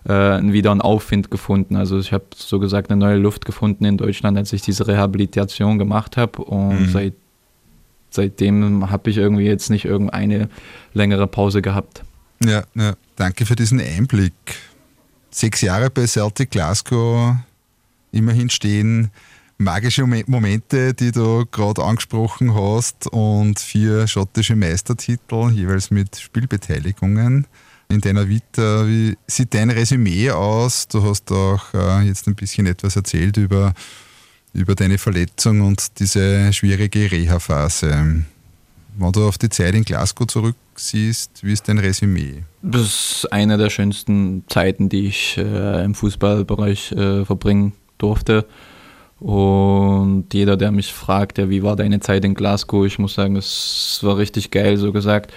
[0.07, 0.39] ja.
[0.39, 1.77] äh, wieder einen Aufwind gefunden.
[1.77, 5.79] Also ich habe so gesagt eine neue Luft gefunden in Deutschland, als ich diese Rehabilitation
[5.79, 6.89] gemacht habe und mhm.
[6.91, 7.15] seit,
[8.11, 10.51] seitdem habe ich irgendwie jetzt nicht irgendeine
[10.93, 12.03] längere Pause gehabt.
[12.45, 14.35] Ja, ja, danke für diesen Einblick.
[15.31, 17.37] Sechs Jahre bei Celtic Glasgow
[18.13, 19.11] immerhin stehen
[19.63, 27.47] magische Momente, die du gerade angesprochen hast und vier schottische Meistertitel, jeweils mit Spielbeteiligungen
[27.89, 28.87] in deiner Vita.
[28.87, 30.89] Wie sieht dein Resümee aus?
[30.89, 33.75] Du hast auch äh, jetzt ein bisschen etwas erzählt über,
[34.53, 38.25] über deine Verletzung und diese schwierige Reha-Phase.
[38.95, 42.43] Wenn du auf die Zeit in Glasgow zurücksiehst, wie ist dein Resümee?
[42.63, 47.73] Das ist eine der schönsten Zeiten, die ich äh, im Fußballbereich äh, verbringe
[48.03, 48.47] durfte.
[49.23, 53.37] Und jeder, der mich fragt, ja, wie war deine Zeit in Glasgow, ich muss sagen,
[53.37, 55.33] es war richtig geil, so gesagt.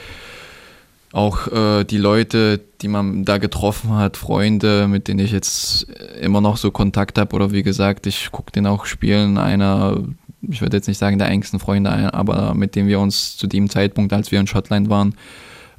[1.11, 5.83] Auch äh, die Leute, die man da getroffen hat, Freunde, mit denen ich jetzt
[6.19, 9.37] immer noch so Kontakt habe, oder wie gesagt, ich gucke den auch spielen.
[9.37, 10.03] Einer,
[10.41, 13.69] ich würde jetzt nicht sagen der engsten Freunde, aber mit dem wir uns zu dem
[13.69, 15.13] Zeitpunkt, als wir in Schottland waren,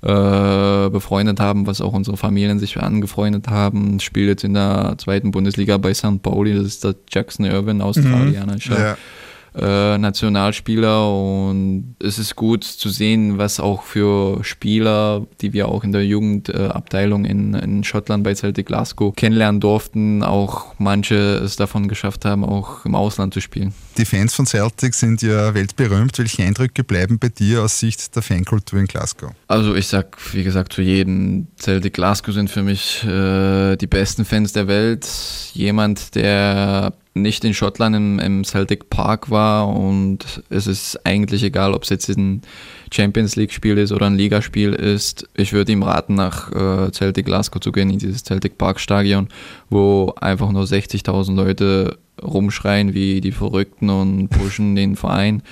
[0.07, 3.99] äh, befreundet haben, was auch unsere Familien sich angefreundet haben.
[4.01, 6.23] Spielt jetzt in der zweiten Bundesliga bei St.
[6.23, 8.75] Pauli, das ist der Jackson Irvin, Australianischer.
[8.75, 8.81] Mhm.
[8.81, 8.97] Ja
[9.59, 15.85] äh, Nationalspieler und es ist gut zu sehen, was auch für Spieler, die wir auch
[15.85, 21.89] in der Jugendabteilung in, in Schottland bei Celtic Glasgow kennenlernen durften, auch manche es davon
[21.89, 23.73] geschafft haben, auch im Ausland zu spielen.
[23.99, 26.19] Die Fans von Celtic sind ja weltberühmt.
[26.19, 29.31] Welche Eindrücke bleiben bei dir aus Sicht der Fankultur in Glasgow?
[29.49, 34.25] Also ich sag, wie gesagt, zu jedem Celtic Glasgow sind für mich äh, die besten
[34.25, 35.09] Fans der Welt.
[35.55, 41.73] Jemand, der nicht in Schottland im, im, Celtic Park war und es ist eigentlich egal,
[41.73, 42.43] ob es jetzt ein
[42.93, 45.29] Champions League Spiel ist oder ein Ligaspiel ist.
[45.35, 49.29] Ich würde ihm raten, nach äh, Celtic Glasgow zu gehen, in dieses Celtic Park Stadion,
[49.71, 55.43] wo einfach nur 60.000 Leute rumschreien wie die Verrückten und pushen den Verein.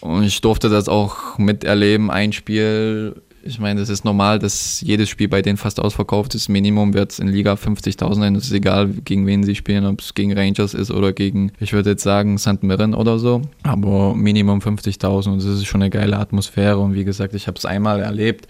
[0.00, 5.08] Und ich durfte das auch miterleben, ein Spiel ich meine, es ist normal, dass jedes
[5.08, 6.48] Spiel bei denen fast ausverkauft ist.
[6.48, 8.36] Minimum wird es in Liga 50.000 sein.
[8.36, 11.72] Es ist egal, gegen wen sie spielen, ob es gegen Rangers ist oder gegen, ich
[11.72, 12.62] würde jetzt sagen, St.
[12.62, 13.40] Mirren oder so.
[13.62, 16.78] Aber Minimum 50.000 und es ist schon eine geile Atmosphäre.
[16.78, 18.46] Und wie gesagt, ich habe es einmal erlebt.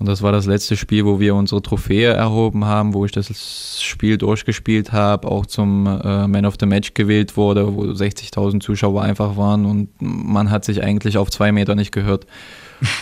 [0.00, 3.80] Und das war das letzte Spiel, wo wir unsere Trophäe erhoben haben, wo ich das
[3.82, 9.02] Spiel durchgespielt habe, auch zum äh, Man of the Match gewählt wurde, wo 60.000 Zuschauer
[9.02, 12.26] einfach waren und man hat sich eigentlich auf zwei Meter nicht gehört.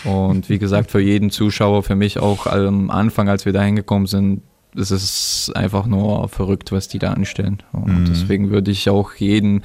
[0.03, 4.07] Und wie gesagt, für jeden Zuschauer, für mich auch am Anfang, als wir da hingekommen
[4.07, 4.41] sind,
[4.75, 7.63] es ist einfach nur verrückt, was die da anstellen.
[7.71, 8.05] Und mhm.
[8.05, 9.63] deswegen würde ich auch jeden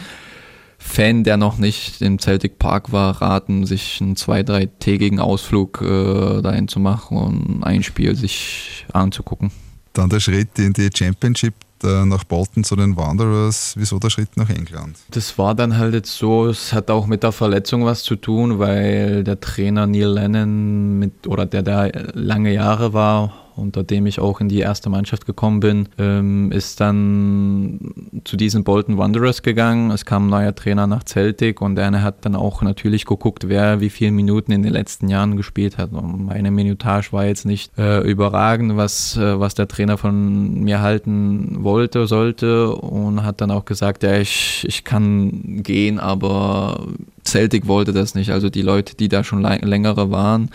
[0.79, 6.43] Fan, der noch nicht im Celtic Park war, raten, sich einen zwei-, dreitägigen Ausflug äh,
[6.43, 9.51] dahin zu machen und ein Spiel sich anzugucken.
[9.95, 13.75] Dann der Schritt in die Championship nach Bolton zu den Wanderers.
[13.77, 14.97] Wieso der Schritt nach England?
[15.11, 18.59] Das war dann halt jetzt so, es hat auch mit der Verletzung was zu tun,
[18.59, 24.21] weil der Trainer Neil Lennon mit, oder der da lange Jahre war, unter dem ich
[24.21, 27.79] auch in die erste Mannschaft gekommen bin, ähm, ist dann
[28.25, 29.91] zu diesen Bolton Wanderers gegangen.
[29.91, 33.81] Es kam ein neuer Trainer nach Celtic und er hat dann auch natürlich geguckt, wer
[33.81, 35.93] wie viele Minuten in den letzten Jahren gespielt hat.
[35.93, 40.81] Und meine Minutage war jetzt nicht äh, überragend, was, äh, was der Trainer von mir
[40.81, 46.87] halten wollte, sollte und hat dann auch gesagt, ja, ich, ich kann gehen, aber
[47.25, 48.31] Celtic wollte das nicht.
[48.31, 50.51] Also die Leute, die da schon längere waren,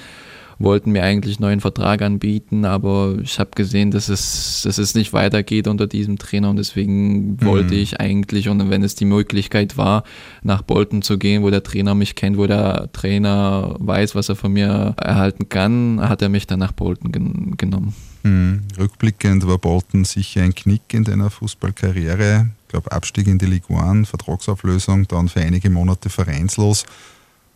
[0.59, 4.93] wollten mir eigentlich einen neuen Vertrag anbieten, aber ich habe gesehen, dass es, dass es
[4.93, 7.45] nicht weitergeht unter diesem Trainer und deswegen mhm.
[7.45, 10.03] wollte ich eigentlich, und wenn es die Möglichkeit war,
[10.43, 14.35] nach Bolton zu gehen, wo der Trainer mich kennt, wo der Trainer weiß, was er
[14.35, 17.95] von mir erhalten kann, hat er mich dann nach Bolton gen genommen.
[18.23, 18.63] Mhm.
[18.77, 22.49] Rückblickend war Bolton sicher ein Knick in deiner Fußballkarriere.
[22.63, 26.85] Ich glaube, Abstieg in die Ligue 1, Vertragsauflösung, dann für einige Monate vereinslos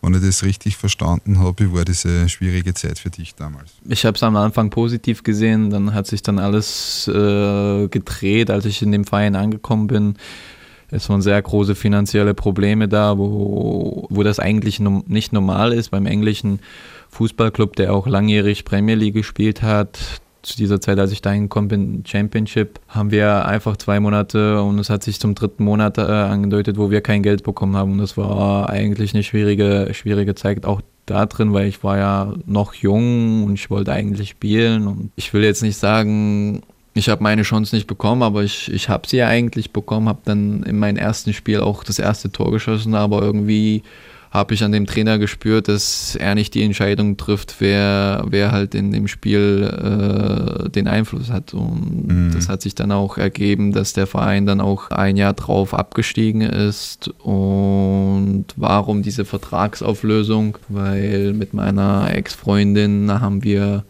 [0.04, 3.72] wenn ich das richtig verstanden habe, war diese schwierige Zeit für dich damals?
[3.88, 8.66] Ich habe es am Anfang positiv gesehen, dann hat sich dann alles äh, gedreht, als
[8.66, 10.16] ich in dem Verein angekommen bin.
[10.92, 15.90] Es waren sehr große finanzielle Probleme da, wo, wo das eigentlich no, nicht normal ist
[15.90, 16.60] beim englischen
[17.10, 21.70] Fußballclub, der auch langjährig Premier League gespielt hat zu dieser Zeit, als ich da hingekommen
[21.70, 26.02] bin, Championship, haben wir einfach zwei Monate und es hat sich zum dritten Monat äh,
[26.02, 27.94] angedeutet, wo wir kein Geld bekommen haben.
[27.94, 32.34] Und das war eigentlich eine schwierige, schwierige Zeit auch da drin, weil ich war ja
[32.46, 34.88] noch jung und ich wollte eigentlich spielen.
[34.88, 36.62] Und ich will jetzt nicht sagen,
[36.94, 40.22] ich habe meine Chance nicht bekommen, aber ich, ich habe sie ja eigentlich bekommen, habe
[40.26, 43.82] dann in meinem ersten Spiel auch das erste Tor geschossen, aber irgendwie
[44.34, 48.74] habe ich an dem Trainer gespürt, dass er nicht die Entscheidung trifft, wer, wer halt
[48.74, 51.54] in dem Spiel äh, den Einfluss hat.
[51.54, 52.32] Und mhm.
[52.34, 56.42] das hat sich dann auch ergeben, dass der Verein dann auch ein Jahr drauf abgestiegen
[56.42, 57.10] ist.
[57.20, 60.58] Und warum diese Vertragsauflösung?
[60.68, 63.84] Weil mit meiner Ex-Freundin haben wir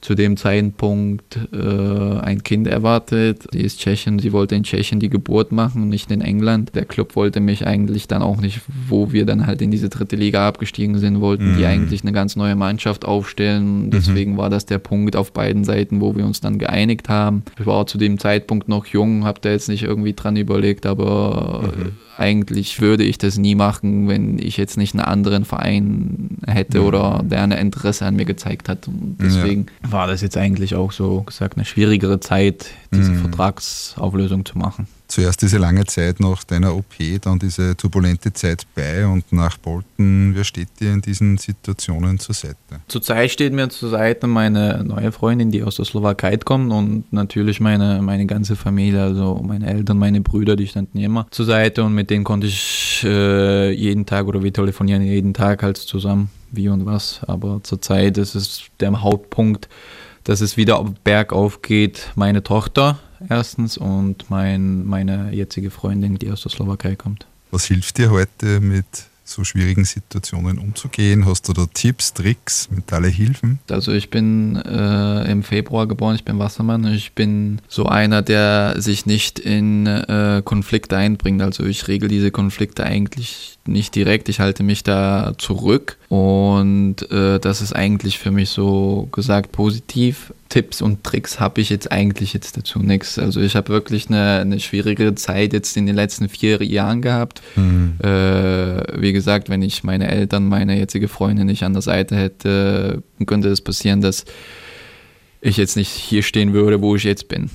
[0.00, 3.46] zu dem Zeitpunkt äh, ein Kind erwartet.
[3.52, 6.74] Sie ist Tschechin, sie wollte in Tschechien die Geburt machen, nicht in England.
[6.74, 10.16] Der Club wollte mich eigentlich dann auch nicht, wo wir dann halt in diese dritte
[10.16, 11.56] Liga abgestiegen sind, wollten mhm.
[11.58, 13.86] die eigentlich eine ganz neue Mannschaft aufstellen.
[13.86, 13.90] Mhm.
[13.90, 14.36] Deswegen mhm.
[14.38, 17.42] war das der Punkt auf beiden Seiten, wo wir uns dann geeinigt haben.
[17.58, 21.72] Ich war zu dem Zeitpunkt noch jung, habe da jetzt nicht irgendwie dran überlegt, aber
[21.76, 26.80] mhm eigentlich würde ich das nie machen, wenn ich jetzt nicht einen anderen Verein hätte
[26.80, 26.86] mhm.
[26.86, 28.88] oder der ein Interesse an mir gezeigt hat.
[28.88, 29.89] Und deswegen ja.
[29.92, 33.20] War das jetzt eigentlich auch so gesagt eine schwierigere Zeit, diese mhm.
[33.20, 34.86] Vertragsauflösung zu machen.
[35.10, 40.36] Zuerst diese lange Zeit nach deiner OP, dann diese turbulente Zeit bei und nach Bolton.
[40.36, 42.54] Wer steht dir in diesen Situationen zur Seite?
[42.86, 47.58] Zurzeit steht mir zur Seite meine neue Freundin, die aus der Slowakei kommt und natürlich
[47.58, 51.92] meine, meine ganze Familie, also meine Eltern, meine Brüder, die standen immer zur Seite und
[51.92, 56.68] mit denen konnte ich äh, jeden Tag oder wir telefonieren jeden Tag halt zusammen, wie
[56.68, 57.20] und was.
[57.26, 59.68] Aber zurzeit ist es der Hauptpunkt,
[60.24, 66.42] dass es wieder bergauf geht, meine Tochter erstens und mein, meine jetzige Freundin, die aus
[66.42, 67.26] der Slowakei kommt.
[67.50, 68.86] Was hilft dir heute mit
[69.30, 71.24] so schwierigen Situationen umzugehen?
[71.26, 73.60] Hast du da Tipps, Tricks, mentale Hilfen?
[73.70, 76.84] Also ich bin äh, im Februar geboren, ich bin Wassermann.
[76.92, 81.42] Ich bin so einer, der sich nicht in äh, Konflikte einbringt.
[81.42, 84.28] Also ich regel diese Konflikte eigentlich nicht direkt.
[84.28, 90.32] Ich halte mich da zurück und äh, das ist eigentlich für mich so gesagt positiv.
[90.50, 93.18] Tipps und Tricks habe ich jetzt eigentlich jetzt dazu nichts.
[93.18, 97.40] Also ich habe wirklich eine, eine schwierige Zeit jetzt in den letzten vier Jahren gehabt.
[97.56, 97.94] Mhm.
[98.02, 103.02] Äh, wie gesagt, wenn ich meine Eltern, meine jetzige Freundin nicht an der Seite hätte,
[103.26, 104.24] könnte es passieren, dass
[105.40, 107.48] ich jetzt nicht hier stehen würde, wo ich jetzt bin.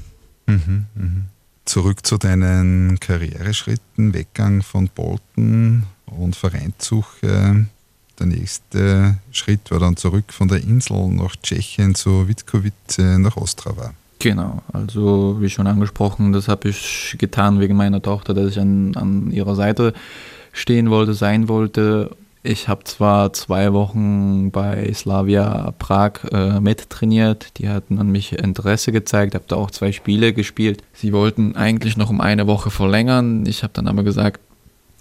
[0.48, 1.12] Mhm, mh.
[1.66, 7.66] Zurück zu deinen Karriereschritten, Weggang von Bolton und Vereinssuche.
[8.20, 13.94] Der nächste Schritt war dann zurück von der Insel nach Tschechien zu Witkowice nach Ostrava.
[14.20, 18.96] Genau, also wie schon angesprochen, das habe ich getan wegen meiner Tochter, dass ich an,
[18.96, 19.94] an ihrer Seite
[20.54, 22.10] stehen wollte, sein wollte.
[22.42, 28.92] Ich habe zwar zwei Wochen bei Slavia Prag äh, mittrainiert, die hatten an mich Interesse
[28.92, 30.82] gezeigt, habe da auch zwei Spiele gespielt.
[30.94, 33.46] Sie wollten eigentlich noch um eine Woche verlängern.
[33.48, 34.40] Ich habe dann aber gesagt,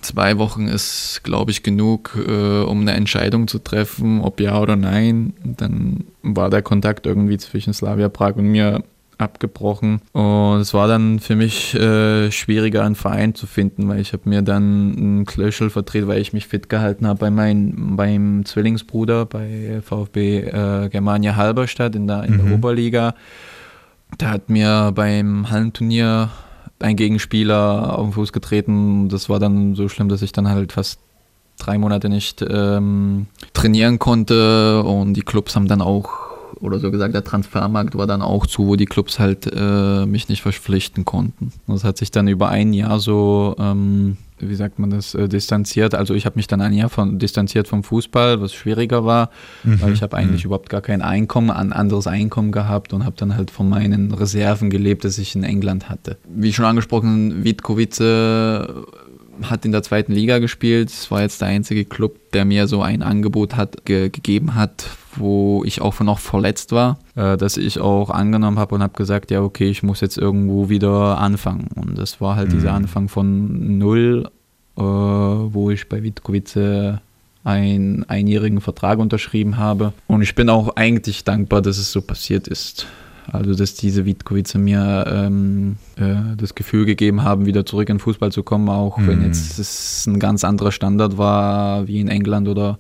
[0.05, 4.77] zwei Wochen ist, glaube ich, genug, äh, um eine Entscheidung zu treffen, ob ja oder
[4.77, 5.35] nein.
[5.43, 8.85] Dann war der Kontakt irgendwie zwischen Slavia Prag und mir
[9.19, 10.01] abgebrochen.
[10.13, 14.29] Und es war dann für mich äh, schwieriger, einen Verein zu finden, weil ich habe
[14.29, 19.27] mir dann einen Klöschel verdreht, weil ich mich fit gehalten habe bei mein, beim Zwillingsbruder
[19.27, 22.47] bei VfB äh, Germania Halberstadt in der, in mhm.
[22.47, 23.15] der Oberliga.
[24.21, 26.31] Der hat mir beim Hallenturnier
[26.79, 29.09] ein Gegenspieler auf den Fuß getreten.
[29.09, 31.01] Das war dann so schlimm, dass ich dann halt fast
[31.59, 36.24] drei Monate nicht ähm, trainieren konnte und die Clubs haben dann auch,
[36.61, 40.29] oder so gesagt, der Transfermarkt war dann auch zu, wo die Clubs halt äh, mich
[40.29, 41.53] nicht verpflichten konnten.
[41.67, 44.17] Das hat sich dann über ein Jahr so ähm,
[44.49, 45.95] wie sagt man das, äh, distanziert.
[45.95, 49.31] Also ich habe mich dann ein Jahr von, distanziert vom Fußball, was schwieriger war,
[49.63, 49.81] mhm.
[49.81, 50.49] weil ich habe eigentlich mhm.
[50.49, 54.71] überhaupt gar kein Einkommen, ein anderes Einkommen gehabt und habe dann halt von meinen Reserven
[54.71, 56.19] gelebt, das ich in England hatte.
[56.29, 58.01] Wie schon angesprochen, Witkowice
[59.43, 60.91] hat in der zweiten Liga gespielt.
[60.91, 64.87] Es war jetzt der einzige Club, der mir so ein Angebot hat, ge gegeben hat,
[65.17, 69.31] wo ich auch noch verletzt war, äh, dass ich auch angenommen habe und habe gesagt,
[69.31, 71.69] ja okay, ich muss jetzt irgendwo wieder anfangen.
[71.75, 72.53] Und das war halt mhm.
[72.55, 74.29] dieser Anfang von null,
[74.77, 77.01] äh, wo ich bei Witkowice
[77.45, 79.93] einen einjährigen Vertrag unterschrieben habe.
[80.07, 82.87] Und ich bin auch eigentlich dankbar, dass es so passiert ist.
[83.31, 88.33] Also, dass diese Witkowice mir ähm, äh, das Gefühl gegeben haben, wieder zurück in Fußball
[88.33, 89.07] zu kommen, auch mhm.
[89.07, 92.79] wenn jetzt es ein ganz anderer Standard war wie in England oder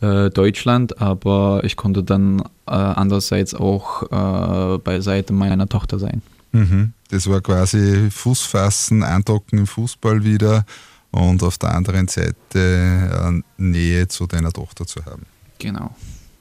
[0.00, 1.00] äh, Deutschland.
[1.00, 6.22] Aber ich konnte dann äh, andererseits auch äh, beiseite meiner Tochter sein.
[6.52, 6.92] Mhm.
[7.10, 10.64] Das war quasi Fußfassen, Eindocken im Fußball wieder
[11.10, 15.26] und auf der anderen Seite äh, Nähe zu deiner Tochter zu haben.
[15.58, 15.94] Genau.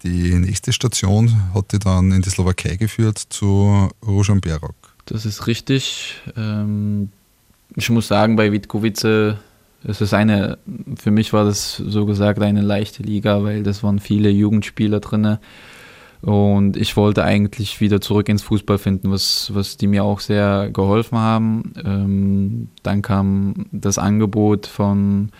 [0.03, 4.75] Die nächste Station hat dich dann in die Slowakei geführt zu Ružomberok.
[5.05, 6.15] Das ist richtig.
[6.35, 7.09] Ähm,
[7.75, 9.37] ich muss sagen, bei Witkowice
[9.85, 10.57] es ist eine,
[10.95, 15.37] für mich war das so gesagt eine leichte Liga, weil das waren viele Jugendspieler drin.
[16.21, 20.69] Und ich wollte eigentlich wieder zurück ins Fußball finden, was, was die mir auch sehr
[20.71, 21.73] geholfen haben.
[21.83, 25.31] Ähm, dann kam das Angebot von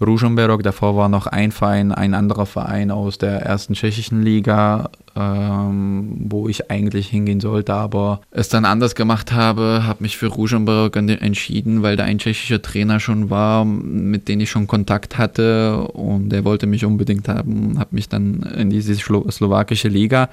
[0.00, 0.62] Ružomberok.
[0.62, 6.48] Davor war noch ein Verein, ein anderer Verein aus der ersten tschechischen Liga, ähm, wo
[6.48, 11.82] ich eigentlich hingehen sollte, aber es dann anders gemacht habe, habe mich für Ružomberok entschieden,
[11.82, 16.44] weil da ein tschechischer Trainer schon war, mit dem ich schon Kontakt hatte und der
[16.44, 20.28] wollte mich unbedingt haben, habe mich dann in diese slowakische Liga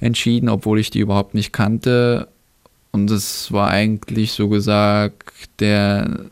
[0.00, 2.28] entschieden, obwohl ich die überhaupt nicht kannte.
[2.92, 5.24] Und es war eigentlich so gesagt
[5.58, 6.26] der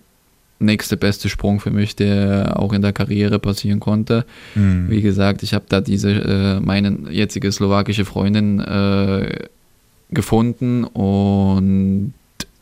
[0.62, 4.24] nächste beste Sprung für mich, der auch in der Karriere passieren konnte.
[4.54, 4.88] Mhm.
[4.88, 9.46] Wie gesagt, ich habe da diese, äh, meine jetzige slowakische Freundin äh,
[10.10, 12.14] gefunden und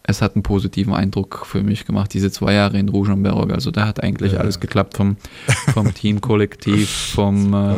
[0.03, 3.53] es hat einen positiven Eindruck für mich gemacht, diese zwei Jahre in Ružomberok.
[3.53, 4.41] Also da hat eigentlich ja.
[4.41, 5.17] alles geklappt vom,
[5.73, 7.75] vom Teamkollektiv, vom, äh,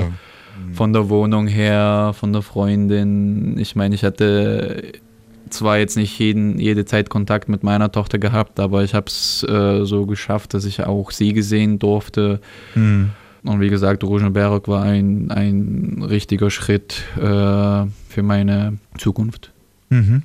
[0.72, 3.58] von der Wohnung her, von der Freundin.
[3.58, 4.92] Ich meine, ich hatte
[5.52, 9.44] zwar jetzt nicht jeden, jede Zeit Kontakt mit meiner Tochter gehabt, aber ich habe es
[9.44, 12.40] äh, so geschafft, dass ich auch sie gesehen durfte.
[12.74, 13.10] Mhm.
[13.44, 19.52] Und wie gesagt, Rosenberg war ein, ein richtiger Schritt äh, für meine Zukunft.
[19.88, 20.22] Mhm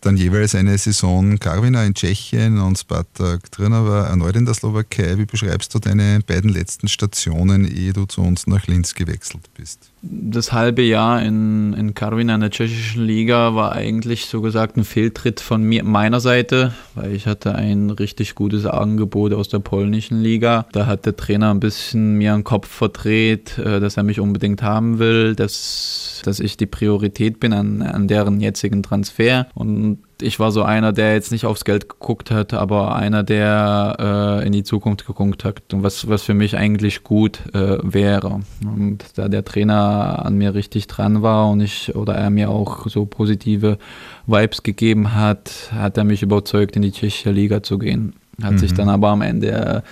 [0.00, 5.18] dann jeweils eine Saison Karvina in Tschechien und Spartak Trnava erneut in der Slowakei.
[5.18, 9.90] Wie beschreibst du deine beiden letzten Stationen, ehe du zu uns nach Linz gewechselt bist?
[10.00, 14.84] Das halbe Jahr in, in Karvina in der tschechischen Liga war eigentlich so gesagt ein
[14.84, 20.20] Fehltritt von mir, meiner Seite, weil ich hatte ein richtig gutes Angebot aus der polnischen
[20.20, 20.66] Liga.
[20.70, 24.62] Da hat der Trainer ein bisschen mir den Kopf verdreht, äh, dass er mich unbedingt
[24.62, 29.48] haben will, dass, dass ich die Priorität bin an, an deren jetzigen Transfer.
[29.54, 34.40] Und ich war so einer, der jetzt nicht aufs Geld geguckt hat, aber einer, der
[34.42, 38.40] äh, in die Zukunft geguckt hat und was, was für mich eigentlich gut äh, wäre.
[38.62, 42.88] Und da der Trainer an mir richtig dran war und ich oder er mir auch
[42.88, 43.78] so positive
[44.26, 48.14] Vibes gegeben hat, hat er mich überzeugt, in die tschechische Liga zu gehen.
[48.42, 48.58] Hat mhm.
[48.58, 49.82] sich dann aber am Ende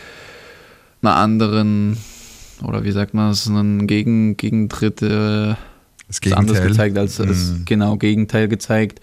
[1.02, 1.98] einer anderen
[2.64, 5.54] oder wie sagt man es, einen Gegen, Gegentritt äh,
[6.08, 6.40] das Gegenteil.
[6.40, 7.26] anders gezeigt als mhm.
[7.28, 9.00] das genau Gegenteil gezeigt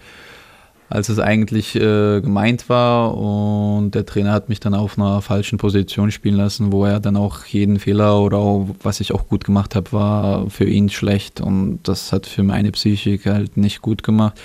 [0.88, 3.16] als es eigentlich äh, gemeint war.
[3.16, 7.16] Und der Trainer hat mich dann auf einer falschen Position spielen lassen, wo er dann
[7.16, 11.40] auch jeden Fehler oder auch, was ich auch gut gemacht habe, war für ihn schlecht.
[11.40, 14.40] Und das hat für meine Psychik halt nicht gut gemacht.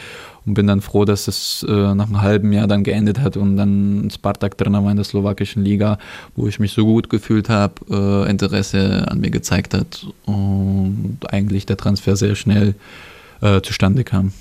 [0.45, 3.57] Und bin dann froh, dass es äh, nach einem halben Jahr dann geendet hat und
[3.57, 5.99] dann Spartak Trainer war in der slowakischen Liga,
[6.35, 11.65] wo ich mich so gut gefühlt habe, äh, Interesse an mir gezeigt hat und eigentlich
[11.65, 12.73] der Transfer sehr schnell
[13.41, 14.31] äh, zustande kam.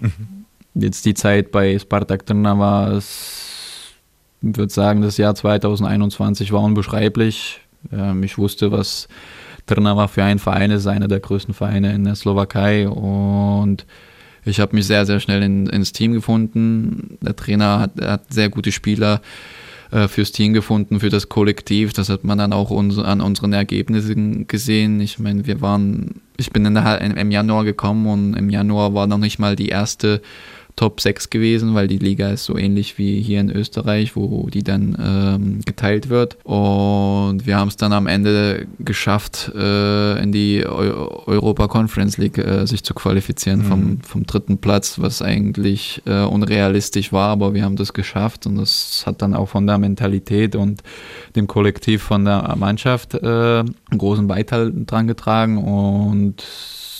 [0.00, 0.37] Mhm
[0.82, 3.04] jetzt die Zeit bei Spartak Trnava, ich
[4.40, 7.60] würde sagen, das Jahr 2021 war unbeschreiblich.
[7.92, 9.08] Ähm, ich wusste, was
[9.66, 13.86] Trnava für ein Verein ist, einer der größten Vereine in der Slowakei und
[14.44, 17.18] ich habe mich sehr, sehr schnell in, ins Team gefunden.
[17.20, 19.20] Der Trainer hat, hat sehr gute Spieler
[19.90, 21.92] äh, fürs Team gefunden, für das Kollektiv.
[21.92, 25.00] Das hat man dann auch uns, an unseren Ergebnissen gesehen.
[25.00, 29.06] Ich meine, wir waren, ich bin in der, im Januar gekommen und im Januar war
[29.06, 30.22] noch nicht mal die erste
[30.78, 34.62] Top 6 gewesen, weil die Liga ist so ähnlich wie hier in Österreich, wo die
[34.62, 36.36] dann ähm, geteilt wird.
[36.44, 42.38] Und wir haben es dann am Ende geschafft, äh, in die Eu Europa Conference League
[42.38, 43.64] äh, sich zu qualifizieren mhm.
[43.64, 48.54] vom, vom dritten Platz, was eigentlich äh, unrealistisch war, aber wir haben das geschafft und
[48.54, 50.84] das hat dann auch von der Mentalität und
[51.34, 56.44] dem Kollektiv von der Mannschaft äh, einen großen Beiteil dran getragen und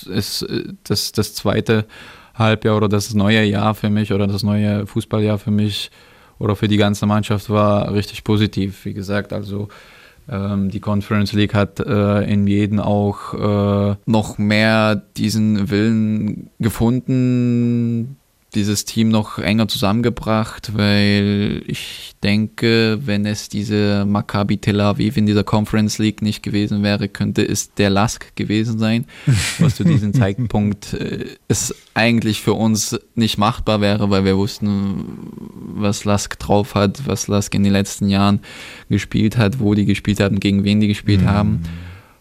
[0.05, 1.85] ist äh, das, das zweite
[2.39, 5.91] Halbjahr oder das neue Jahr für mich oder das neue Fußballjahr für mich
[6.39, 8.85] oder für die ganze Mannschaft war richtig positiv.
[8.85, 9.67] Wie gesagt, also
[10.29, 18.17] ähm, die Conference League hat äh, in jedem auch äh, noch mehr diesen Willen gefunden,
[18.55, 25.27] dieses Team noch enger zusammengebracht, weil ich denke, wenn es diese Maccabi Tel Aviv in
[25.27, 29.05] dieser Conference League nicht gewesen wäre, könnte es der Lask gewesen sein,
[29.59, 35.29] was zu diesem Zeitpunkt äh, es eigentlich für uns nicht machbar wäre, weil wir wussten,
[35.75, 38.39] was Lask drauf hat, was Lask in den letzten Jahren
[38.89, 41.27] gespielt hat, wo die gespielt haben, gegen wen die gespielt mhm.
[41.27, 41.61] haben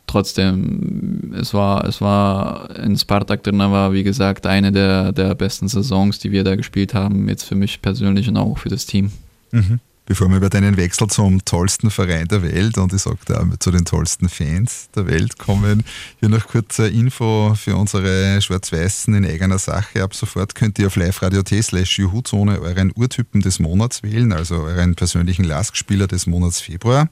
[0.09, 5.68] trotzdem, es war, es war in Spartak drin, war wie gesagt eine der, der besten
[5.68, 9.12] Saisons, die wir da gespielt haben, jetzt für mich persönlich und auch für das Team.
[9.52, 9.80] Mhm.
[10.09, 13.70] Bevor wir über deinen Wechsel zum tollsten Verein der Welt und ich sage da zu
[13.70, 15.84] den tollsten Fans der Welt kommen,
[16.18, 20.02] hier noch kurze Info für unsere Schwarz-Weißen in eigener Sache.
[20.02, 24.94] Ab sofort könnt ihr auf live-radio.t slash Juhu-Zone euren Urtypen des Monats wählen, also euren
[24.94, 27.11] persönlichen Lastspieler des Monats Februar.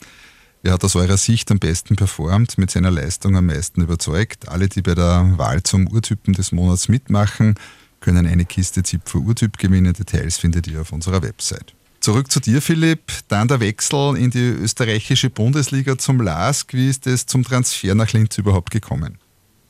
[0.67, 4.49] Wer hat aus eurer Sicht am besten performt, mit seiner Leistung am meisten überzeugt?
[4.49, 7.55] Alle, die bei der Wahl zum Urtypen des Monats mitmachen,
[8.01, 9.93] können eine Kiste Zipfer Urtyp gewinnen.
[9.93, 11.73] Details findet ihr auf unserer Website.
[12.01, 13.12] Zurück zu dir, Philipp.
[13.29, 16.75] Dann der Wechsel in die österreichische Bundesliga zum LASK.
[16.75, 19.19] Wie ist es zum Transfer nach Linz überhaupt gekommen?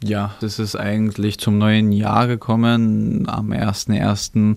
[0.03, 3.28] Ja, das ist eigentlich zum neuen Jahr gekommen.
[3.28, 4.57] Am 1.1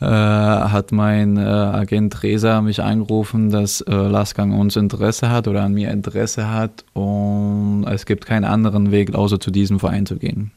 [0.00, 5.62] äh, hat mein äh, Agent Resa mich angerufen, dass äh, Lasgang uns Interesse hat oder
[5.62, 10.16] an mir Interesse hat und es gibt keinen anderen Weg, außer zu diesem Verein zu
[10.16, 10.50] gehen.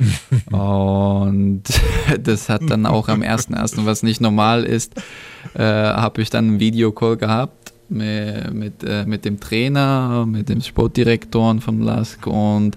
[0.50, 1.62] und
[2.22, 4.94] das hat dann auch am 1.1., was nicht normal ist,
[5.54, 10.62] äh, habe ich dann einen Videocall gehabt mit, mit, äh, mit dem Trainer, mit dem
[10.62, 12.76] Sportdirektor von Lask und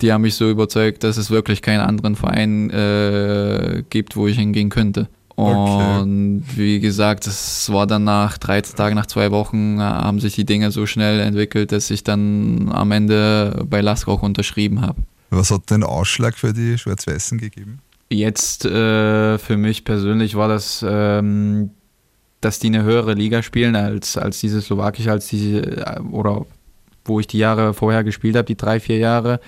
[0.00, 4.36] die haben mich so überzeugt, dass es wirklich keinen anderen Verein äh, gibt, wo ich
[4.36, 5.08] hingehen könnte.
[5.36, 6.56] Und okay.
[6.56, 10.44] wie gesagt, es war dann nach 13 Tagen, nach zwei Wochen, äh, haben sich die
[10.44, 15.02] Dinge so schnell entwickelt, dass ich dann am Ende bei Lask auch unterschrieben habe.
[15.30, 17.80] Was hat den Ausschlag für die Schwarz-Weißen gegeben?
[18.10, 21.70] Jetzt äh, für mich persönlich war das, ähm,
[22.40, 26.46] dass die eine höhere Liga spielen als, als diese slowakische, als diese, äh, oder
[27.04, 29.40] wo ich die Jahre vorher gespielt habe, die drei, vier Jahre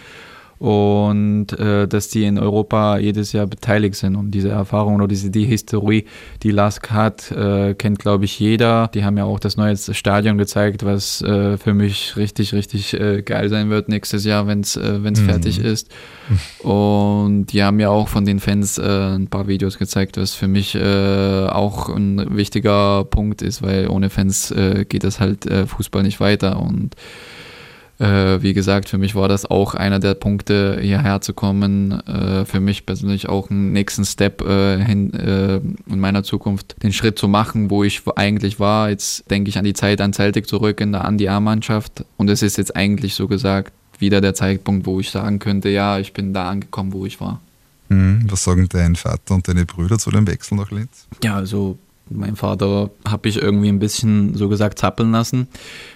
[0.58, 4.16] und äh, dass die in Europa jedes Jahr beteiligt sind.
[4.16, 6.06] Und diese Erfahrung oder diese die Historie,
[6.42, 8.88] die Lask hat, äh, kennt, glaube ich, jeder.
[8.94, 13.22] Die haben ja auch das neue Stadion gezeigt, was äh, für mich richtig, richtig äh,
[13.22, 15.26] geil sein wird nächstes Jahr, wenn es äh, wenn's mhm.
[15.26, 15.90] fertig ist.
[16.60, 20.48] Und die haben ja auch von den Fans äh, ein paar Videos gezeigt, was für
[20.48, 24.54] mich auch ein wichtiger Punkt ist, weil ohne Fans
[24.88, 26.60] geht das halt Fußball nicht weiter.
[26.60, 26.94] Und
[27.98, 31.92] äh, wie gesagt, für mich war das auch einer der Punkte, hierher zu kommen.
[32.06, 36.92] Äh, für mich persönlich auch einen nächsten Step äh, hin äh, in meiner Zukunft, den
[36.92, 38.90] Schritt zu machen, wo ich eigentlich war.
[38.90, 42.04] Jetzt denke ich an die Zeit an Celtic zurück, in der an die A-Mannschaft.
[42.16, 45.98] Und es ist jetzt eigentlich so gesagt wieder der Zeitpunkt, wo ich sagen könnte, ja,
[45.98, 47.40] ich bin da angekommen, wo ich war.
[47.88, 48.26] Mhm.
[48.28, 51.06] Was sagen dein Vater und deine Brüder zu dem Wechsel nach Linz?
[51.22, 51.78] Ja, also
[52.08, 55.48] mein Vater habe ich irgendwie ein bisschen so gesagt zappeln lassen.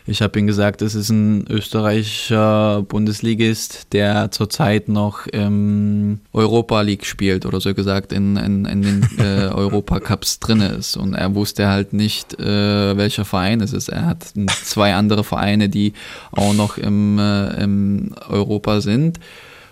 [0.07, 7.07] Ich habe ihm gesagt, es ist ein österreichischer Bundesligist, der zurzeit noch im Europa League
[7.07, 10.97] spielt oder so gesagt in, in, in den äh, Europacups drin ist.
[10.97, 13.89] Und er wusste halt nicht, äh, welcher Verein es ist.
[13.89, 14.33] Er hat
[14.65, 15.93] zwei andere Vereine, die
[16.33, 19.21] auch noch im, äh, im Europa sind.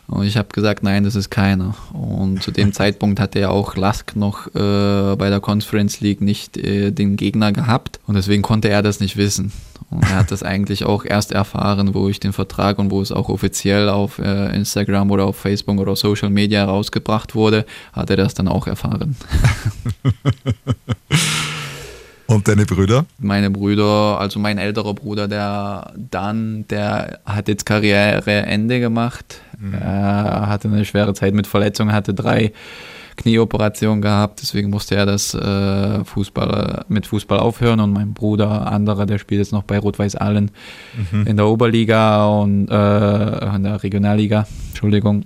[0.09, 1.75] Und ich habe gesagt, nein, das ist keiner.
[1.93, 6.57] Und zu dem Zeitpunkt hatte ja auch Lask noch äh, bei der Conference League nicht
[6.57, 8.01] äh, den Gegner gehabt.
[8.07, 9.53] Und deswegen konnte er das nicht wissen.
[9.91, 13.13] Und er hat das eigentlich auch erst erfahren, wo ich den Vertrag und wo es
[13.13, 18.17] auch offiziell auf äh, Instagram oder auf Facebook oder Social Media rausgebracht wurde, hat er
[18.17, 19.15] das dann auch erfahren.
[22.31, 23.07] Und deine Brüder?
[23.19, 29.41] Meine Brüder, also mein älterer Bruder, der Dan, der hat jetzt Karriereende gemacht.
[29.59, 29.73] Mhm.
[29.73, 32.53] Er hatte eine schwere Zeit mit Verletzungen, hatte drei
[33.17, 39.07] Knieoperationen gehabt, deswegen musste er das äh, Fußball, mit Fußball aufhören und mein Bruder, anderer,
[39.07, 40.51] der spielt jetzt noch bei Rot-Weiß Allen
[41.11, 41.27] mhm.
[41.27, 45.25] in der Oberliga und äh, in der Regionalliga, Entschuldigung.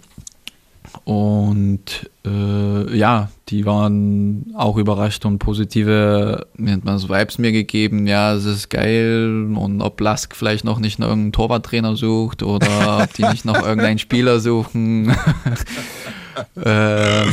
[1.05, 8.07] Und äh, ja, die waren auch überrascht und positive, nennt man so Vibes mir gegeben.
[8.07, 9.49] Ja, es ist geil.
[9.55, 13.63] Und ob Lask vielleicht noch nicht noch irgendeinen Torwarttrainer sucht oder ob die nicht noch
[13.67, 15.15] irgendeinen Spieler suchen.
[16.57, 17.33] Ähm,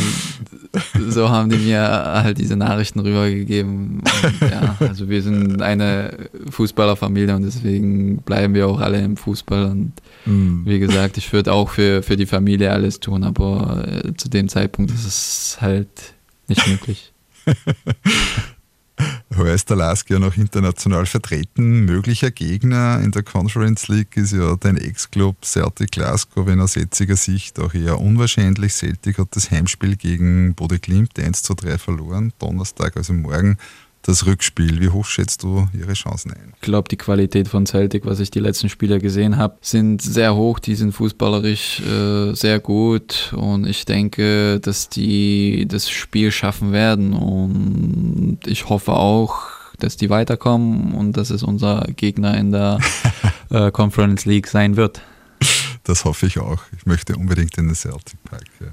[1.09, 4.01] so haben die mir halt diese Nachrichten rübergegeben.
[4.01, 9.65] Und ja, also wir sind eine Fußballerfamilie und deswegen bleiben wir auch alle im Fußball.
[9.65, 9.93] Und
[10.25, 10.63] mhm.
[10.65, 14.49] wie gesagt, ich würde auch für, für die Familie alles tun, aber äh, zu dem
[14.49, 16.13] Zeitpunkt ist es halt
[16.47, 17.11] nicht möglich.
[19.31, 21.85] Lask ja noch international vertreten.
[21.85, 27.15] Möglicher Gegner in der Conference League ist ja dein Ex-Club Celtic Glasgow, wenn aus jetziger
[27.15, 28.73] Sicht auch eher unwahrscheinlich.
[28.73, 33.57] Celtic hat das Heimspiel gegen Bode Klimt 1 zu 3 verloren, Donnerstag, also morgen
[34.01, 34.79] das Rückspiel.
[34.79, 36.53] Wie hoch schätzt du ihre Chancen ein?
[36.55, 40.35] Ich glaube, die Qualität von Celtic, was ich die letzten Spiele gesehen habe, sind sehr
[40.35, 40.59] hoch.
[40.59, 47.13] Die sind fußballerisch äh, sehr gut und ich denke, dass die das Spiel schaffen werden
[47.13, 49.47] und ich hoffe auch,
[49.79, 52.79] dass die weiterkommen und dass es unser Gegner in der
[53.49, 55.01] äh, Conference League sein wird.
[55.83, 56.61] Das hoffe ich auch.
[56.77, 58.43] Ich möchte unbedingt in den Celtic Park.
[58.59, 58.67] Ja.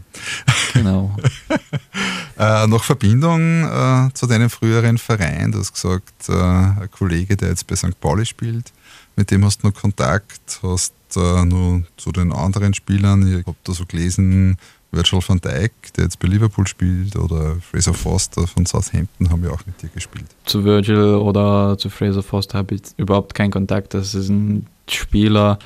[0.74, 1.16] Genau.
[2.39, 5.53] äh, noch Verbindung äh, zu deinem früheren Verein.
[5.53, 7.99] Du hast gesagt, äh, ein Kollege, der jetzt bei St.
[8.01, 8.72] Pauli spielt,
[9.16, 13.57] mit dem hast du noch Kontakt, hast äh, nur zu den anderen Spielern, ich habe
[13.64, 14.57] da so gelesen,
[14.93, 19.51] Virgil van Dijk, der jetzt bei Liverpool spielt, oder Fraser Foster von Southampton haben ja
[19.51, 20.26] auch mit dir gespielt.
[20.45, 23.95] Zu Virgil oder zu Fraser Foster habe ich überhaupt keinen Kontakt.
[23.95, 25.59] Das ist ein Spieler,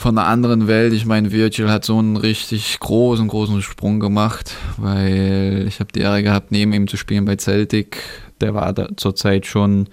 [0.00, 0.94] von einer anderen Welt.
[0.94, 6.00] Ich meine, Virgil hat so einen richtig großen, großen Sprung gemacht, weil ich habe die
[6.00, 8.02] Ehre gehabt, neben ihm zu spielen bei Celtic.
[8.40, 9.90] Der war zurzeit schon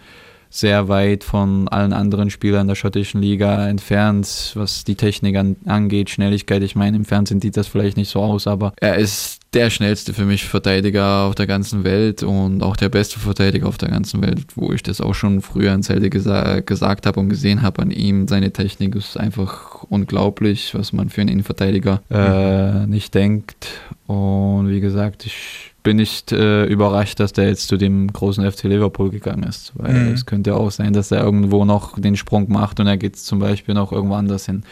[0.50, 6.10] sehr weit von allen anderen Spielern der schottischen Liga entfernt, was die Technik an, angeht,
[6.10, 6.64] Schnelligkeit.
[6.64, 10.14] Ich meine, im Fernsehen sieht das vielleicht nicht so aus, aber er ist der schnellste
[10.14, 14.22] für mich Verteidiger auf der ganzen Welt und auch der beste Verteidiger auf der ganzen
[14.22, 17.82] Welt, wo ich das auch schon früher in Zelte gesa gesagt habe und gesehen habe
[17.82, 18.28] an ihm.
[18.28, 23.82] Seine Technik ist einfach unglaublich, was man für einen Innenverteidiger äh, nicht denkt.
[24.06, 28.66] Und wie gesagt, ich bin nicht äh, überrascht, dass der jetzt zu dem großen FC
[28.66, 30.14] Liverpool gegangen ist, weil mhm.
[30.14, 33.40] es könnte auch sein, dass er irgendwo noch den Sprung macht und er geht zum
[33.40, 34.64] Beispiel noch irgendwo anders hin,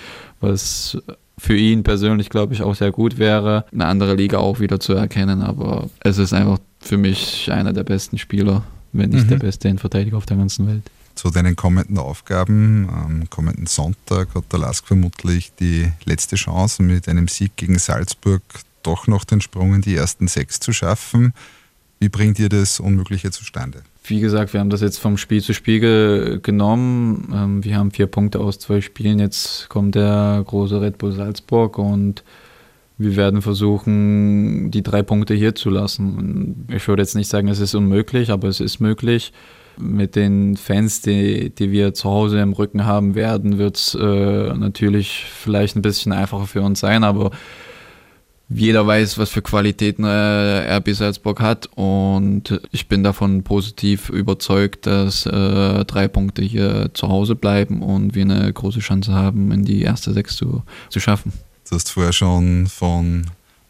[0.41, 0.95] was
[1.37, 4.93] für ihn persönlich, glaube ich, auch sehr gut wäre, eine andere Liga auch wieder zu
[4.93, 5.41] erkennen.
[5.41, 8.63] Aber es ist einfach für mich einer der besten Spieler,
[8.93, 9.29] wenn nicht mhm.
[9.29, 10.83] der beste Innenverteidiger auf der ganzen Welt.
[11.15, 12.89] Zu deinen kommenden Aufgaben.
[12.89, 18.41] Am kommenden Sonntag hat der Lask vermutlich die letzte Chance mit einem Sieg gegen Salzburg
[18.83, 21.33] doch noch den Sprung in die ersten sechs zu schaffen.
[21.99, 23.81] Wie bringt ihr das Unmögliche zustande?
[24.07, 27.31] Wie gesagt, wir haben das jetzt vom Spiel zu Spiel genommen.
[27.33, 29.19] Ähm, wir haben vier Punkte aus zwei Spielen.
[29.19, 32.23] Jetzt kommt der große Red Bull Salzburg und
[32.97, 36.67] wir werden versuchen, die drei Punkte hier zu lassen.
[36.73, 39.33] Ich würde jetzt nicht sagen, es ist unmöglich, aber es ist möglich.
[39.77, 44.53] Mit den Fans, die, die wir zu Hause im Rücken haben werden, wird es äh,
[44.53, 47.31] natürlich vielleicht ein bisschen einfacher für uns sein, aber
[48.49, 54.85] jeder weiß, was für Qualitäten äh, RB Salzburg hat und ich bin davon positiv überzeugt,
[54.85, 59.65] dass äh, drei Punkte hier zu Hause bleiben und wir eine große Chance haben, in
[59.65, 61.33] die erste Sechs zu, zu schaffen.
[61.67, 63.25] Du hast vorher schon von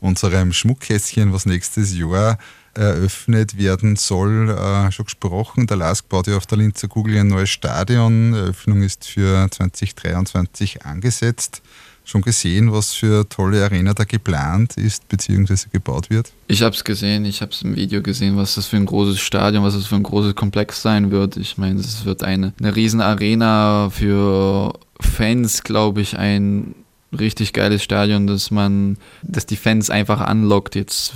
[0.06, 2.38] unserem Schmuckkästchen, was nächstes Jahr
[2.76, 5.68] eröffnet werden soll, äh, schon gesprochen.
[5.68, 8.34] Der LASK baut ja auf der Linzer Kugel ein neues Stadion.
[8.34, 11.62] Eröffnung ist für 2023 angesetzt.
[12.03, 15.70] Schon gesehen, was für tolle Arena da geplant ist bzw.
[15.72, 16.32] gebaut wird?
[16.47, 19.20] Ich habe es gesehen, ich habe es im Video gesehen, was das für ein großes
[19.20, 21.36] Stadion, was das für ein großes Komplex sein wird.
[21.38, 26.76] Ich meine, es wird eine, eine riesen Arena für Fans, glaube ich, ein
[27.20, 30.76] richtig geiles Stadion, dass man, dass die Fans einfach anlockt.
[30.76, 31.13] Jetzt,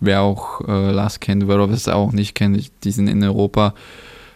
[0.00, 3.74] wer auch äh, Last kennt, wer es auch nicht kennt, die sind in Europa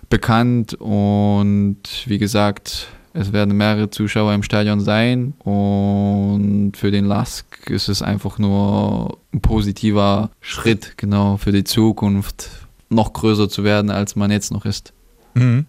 [0.09, 7.69] bekannt und wie gesagt, es werden mehrere Zuschauer im Stadion sein und für den Lask
[7.69, 12.51] ist es einfach nur ein positiver Schritt, genau, für die Zukunft
[12.89, 14.93] noch größer zu werden, als man jetzt noch ist.
[15.35, 15.67] Mhm.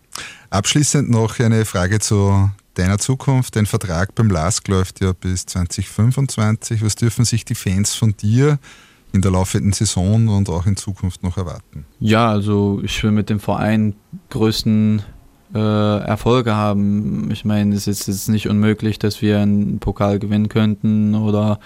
[0.49, 3.55] Abschließend noch eine Frage zu deiner Zukunft.
[3.55, 6.84] Dein Vertrag beim LASK läuft ja bis 2025.
[6.84, 8.59] Was dürfen sich die Fans von dir
[9.13, 11.86] in der laufenden Saison und auch in Zukunft noch erwarten?
[11.99, 13.95] Ja, also ich will mit dem Verein
[14.30, 15.01] größten
[15.53, 17.30] äh, Erfolge haben.
[17.32, 21.59] Ich meine, es ist jetzt nicht unmöglich, dass wir einen Pokal gewinnen könnten oder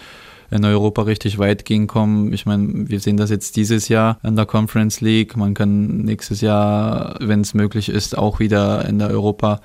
[0.51, 2.33] in Europa richtig weit gehen kommen.
[2.33, 5.37] Ich meine, wir sehen das jetzt dieses Jahr in der Conference League.
[5.37, 9.61] Man kann nächstes Jahr, wenn es möglich ist, auch wieder in der Europa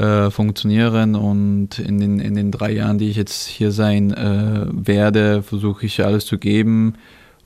[0.00, 4.66] äh, funktionieren und in den, in den drei Jahren, die ich jetzt hier sein äh,
[4.70, 6.94] werde, versuche ich alles zu geben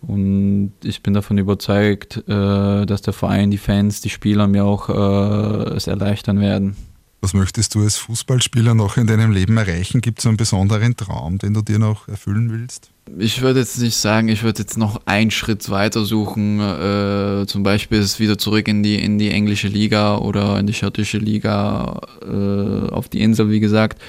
[0.07, 4.89] und ich bin davon überzeugt, äh, dass der Verein, die Fans, die Spieler mir auch
[4.89, 6.77] äh, es erleichtern werden.
[7.25, 10.03] Was möchtest du als Fußballspieler noch in deinem Leben erreichen?
[10.03, 12.91] Gibt es einen besonderen Traum, den du dir noch erfüllen willst?
[13.17, 16.61] Ich würde jetzt nicht sagen, ich würde jetzt noch einen Schritt weiter suchen.
[16.61, 20.67] Äh, zum Beispiel ist es wieder zurück in die, in die englische Liga oder in
[20.67, 24.03] die schottische Liga äh, auf die Insel, wie gesagt,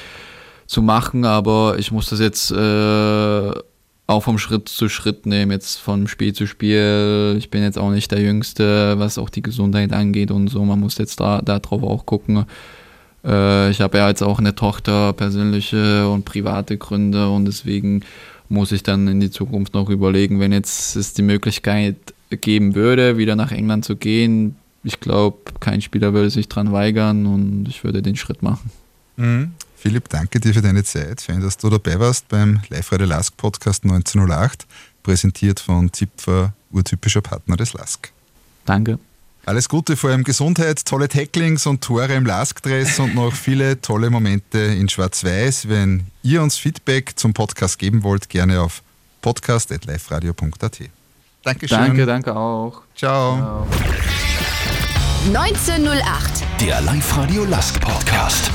[0.68, 1.24] zu machen.
[1.24, 3.52] Aber ich muss das jetzt äh,
[4.08, 7.36] auch vom Schritt zu Schritt nehmen, jetzt von Spiel zu Spiel.
[7.38, 10.66] Ich bin jetzt auch nicht der Jüngste, was auch die Gesundheit angeht und so.
[10.66, 12.46] Man muss jetzt da darauf auch gucken
[13.26, 18.04] äh, ich habe ja jetzt auch eine Tochter, persönliche und private Gründe und deswegen
[18.50, 21.96] muss ich dann in die Zukunft noch überlegen, wenn jetzt es die Möglichkeit
[22.30, 24.56] geben würde, wieder nach England zu gehen.
[24.84, 28.70] Ich glaube, kein Spieler würde sich daran weigern und ich würde den Schritt machen.
[29.18, 29.54] Mhm.
[29.76, 31.22] Philipp, danke dir für deine Zeit.
[31.22, 34.66] Schön, dass du dabei warst beim Live-Radio Lask Podcast 1908,
[35.04, 38.12] präsentiert von Zipfer, urtypischer Partner des Lask.
[38.66, 38.98] Danke.
[39.46, 44.10] Alles Gute, vor allem Gesundheit, tolle Tacklings und Tore im Lask-Dress und noch viele tolle
[44.10, 45.70] Momente in Schwarz-Weiß.
[45.70, 48.82] Wenn ihr uns Feedback zum Podcast geben wollt, gerne auf
[49.22, 50.80] podcast.liferadio.at.
[51.44, 51.78] Dankeschön.
[51.78, 52.82] Danke, danke auch.
[52.96, 53.68] Ciao.
[53.68, 53.68] Ciao.
[55.28, 56.44] 1908.
[56.62, 58.52] Der Live-Radio Lask Podcast.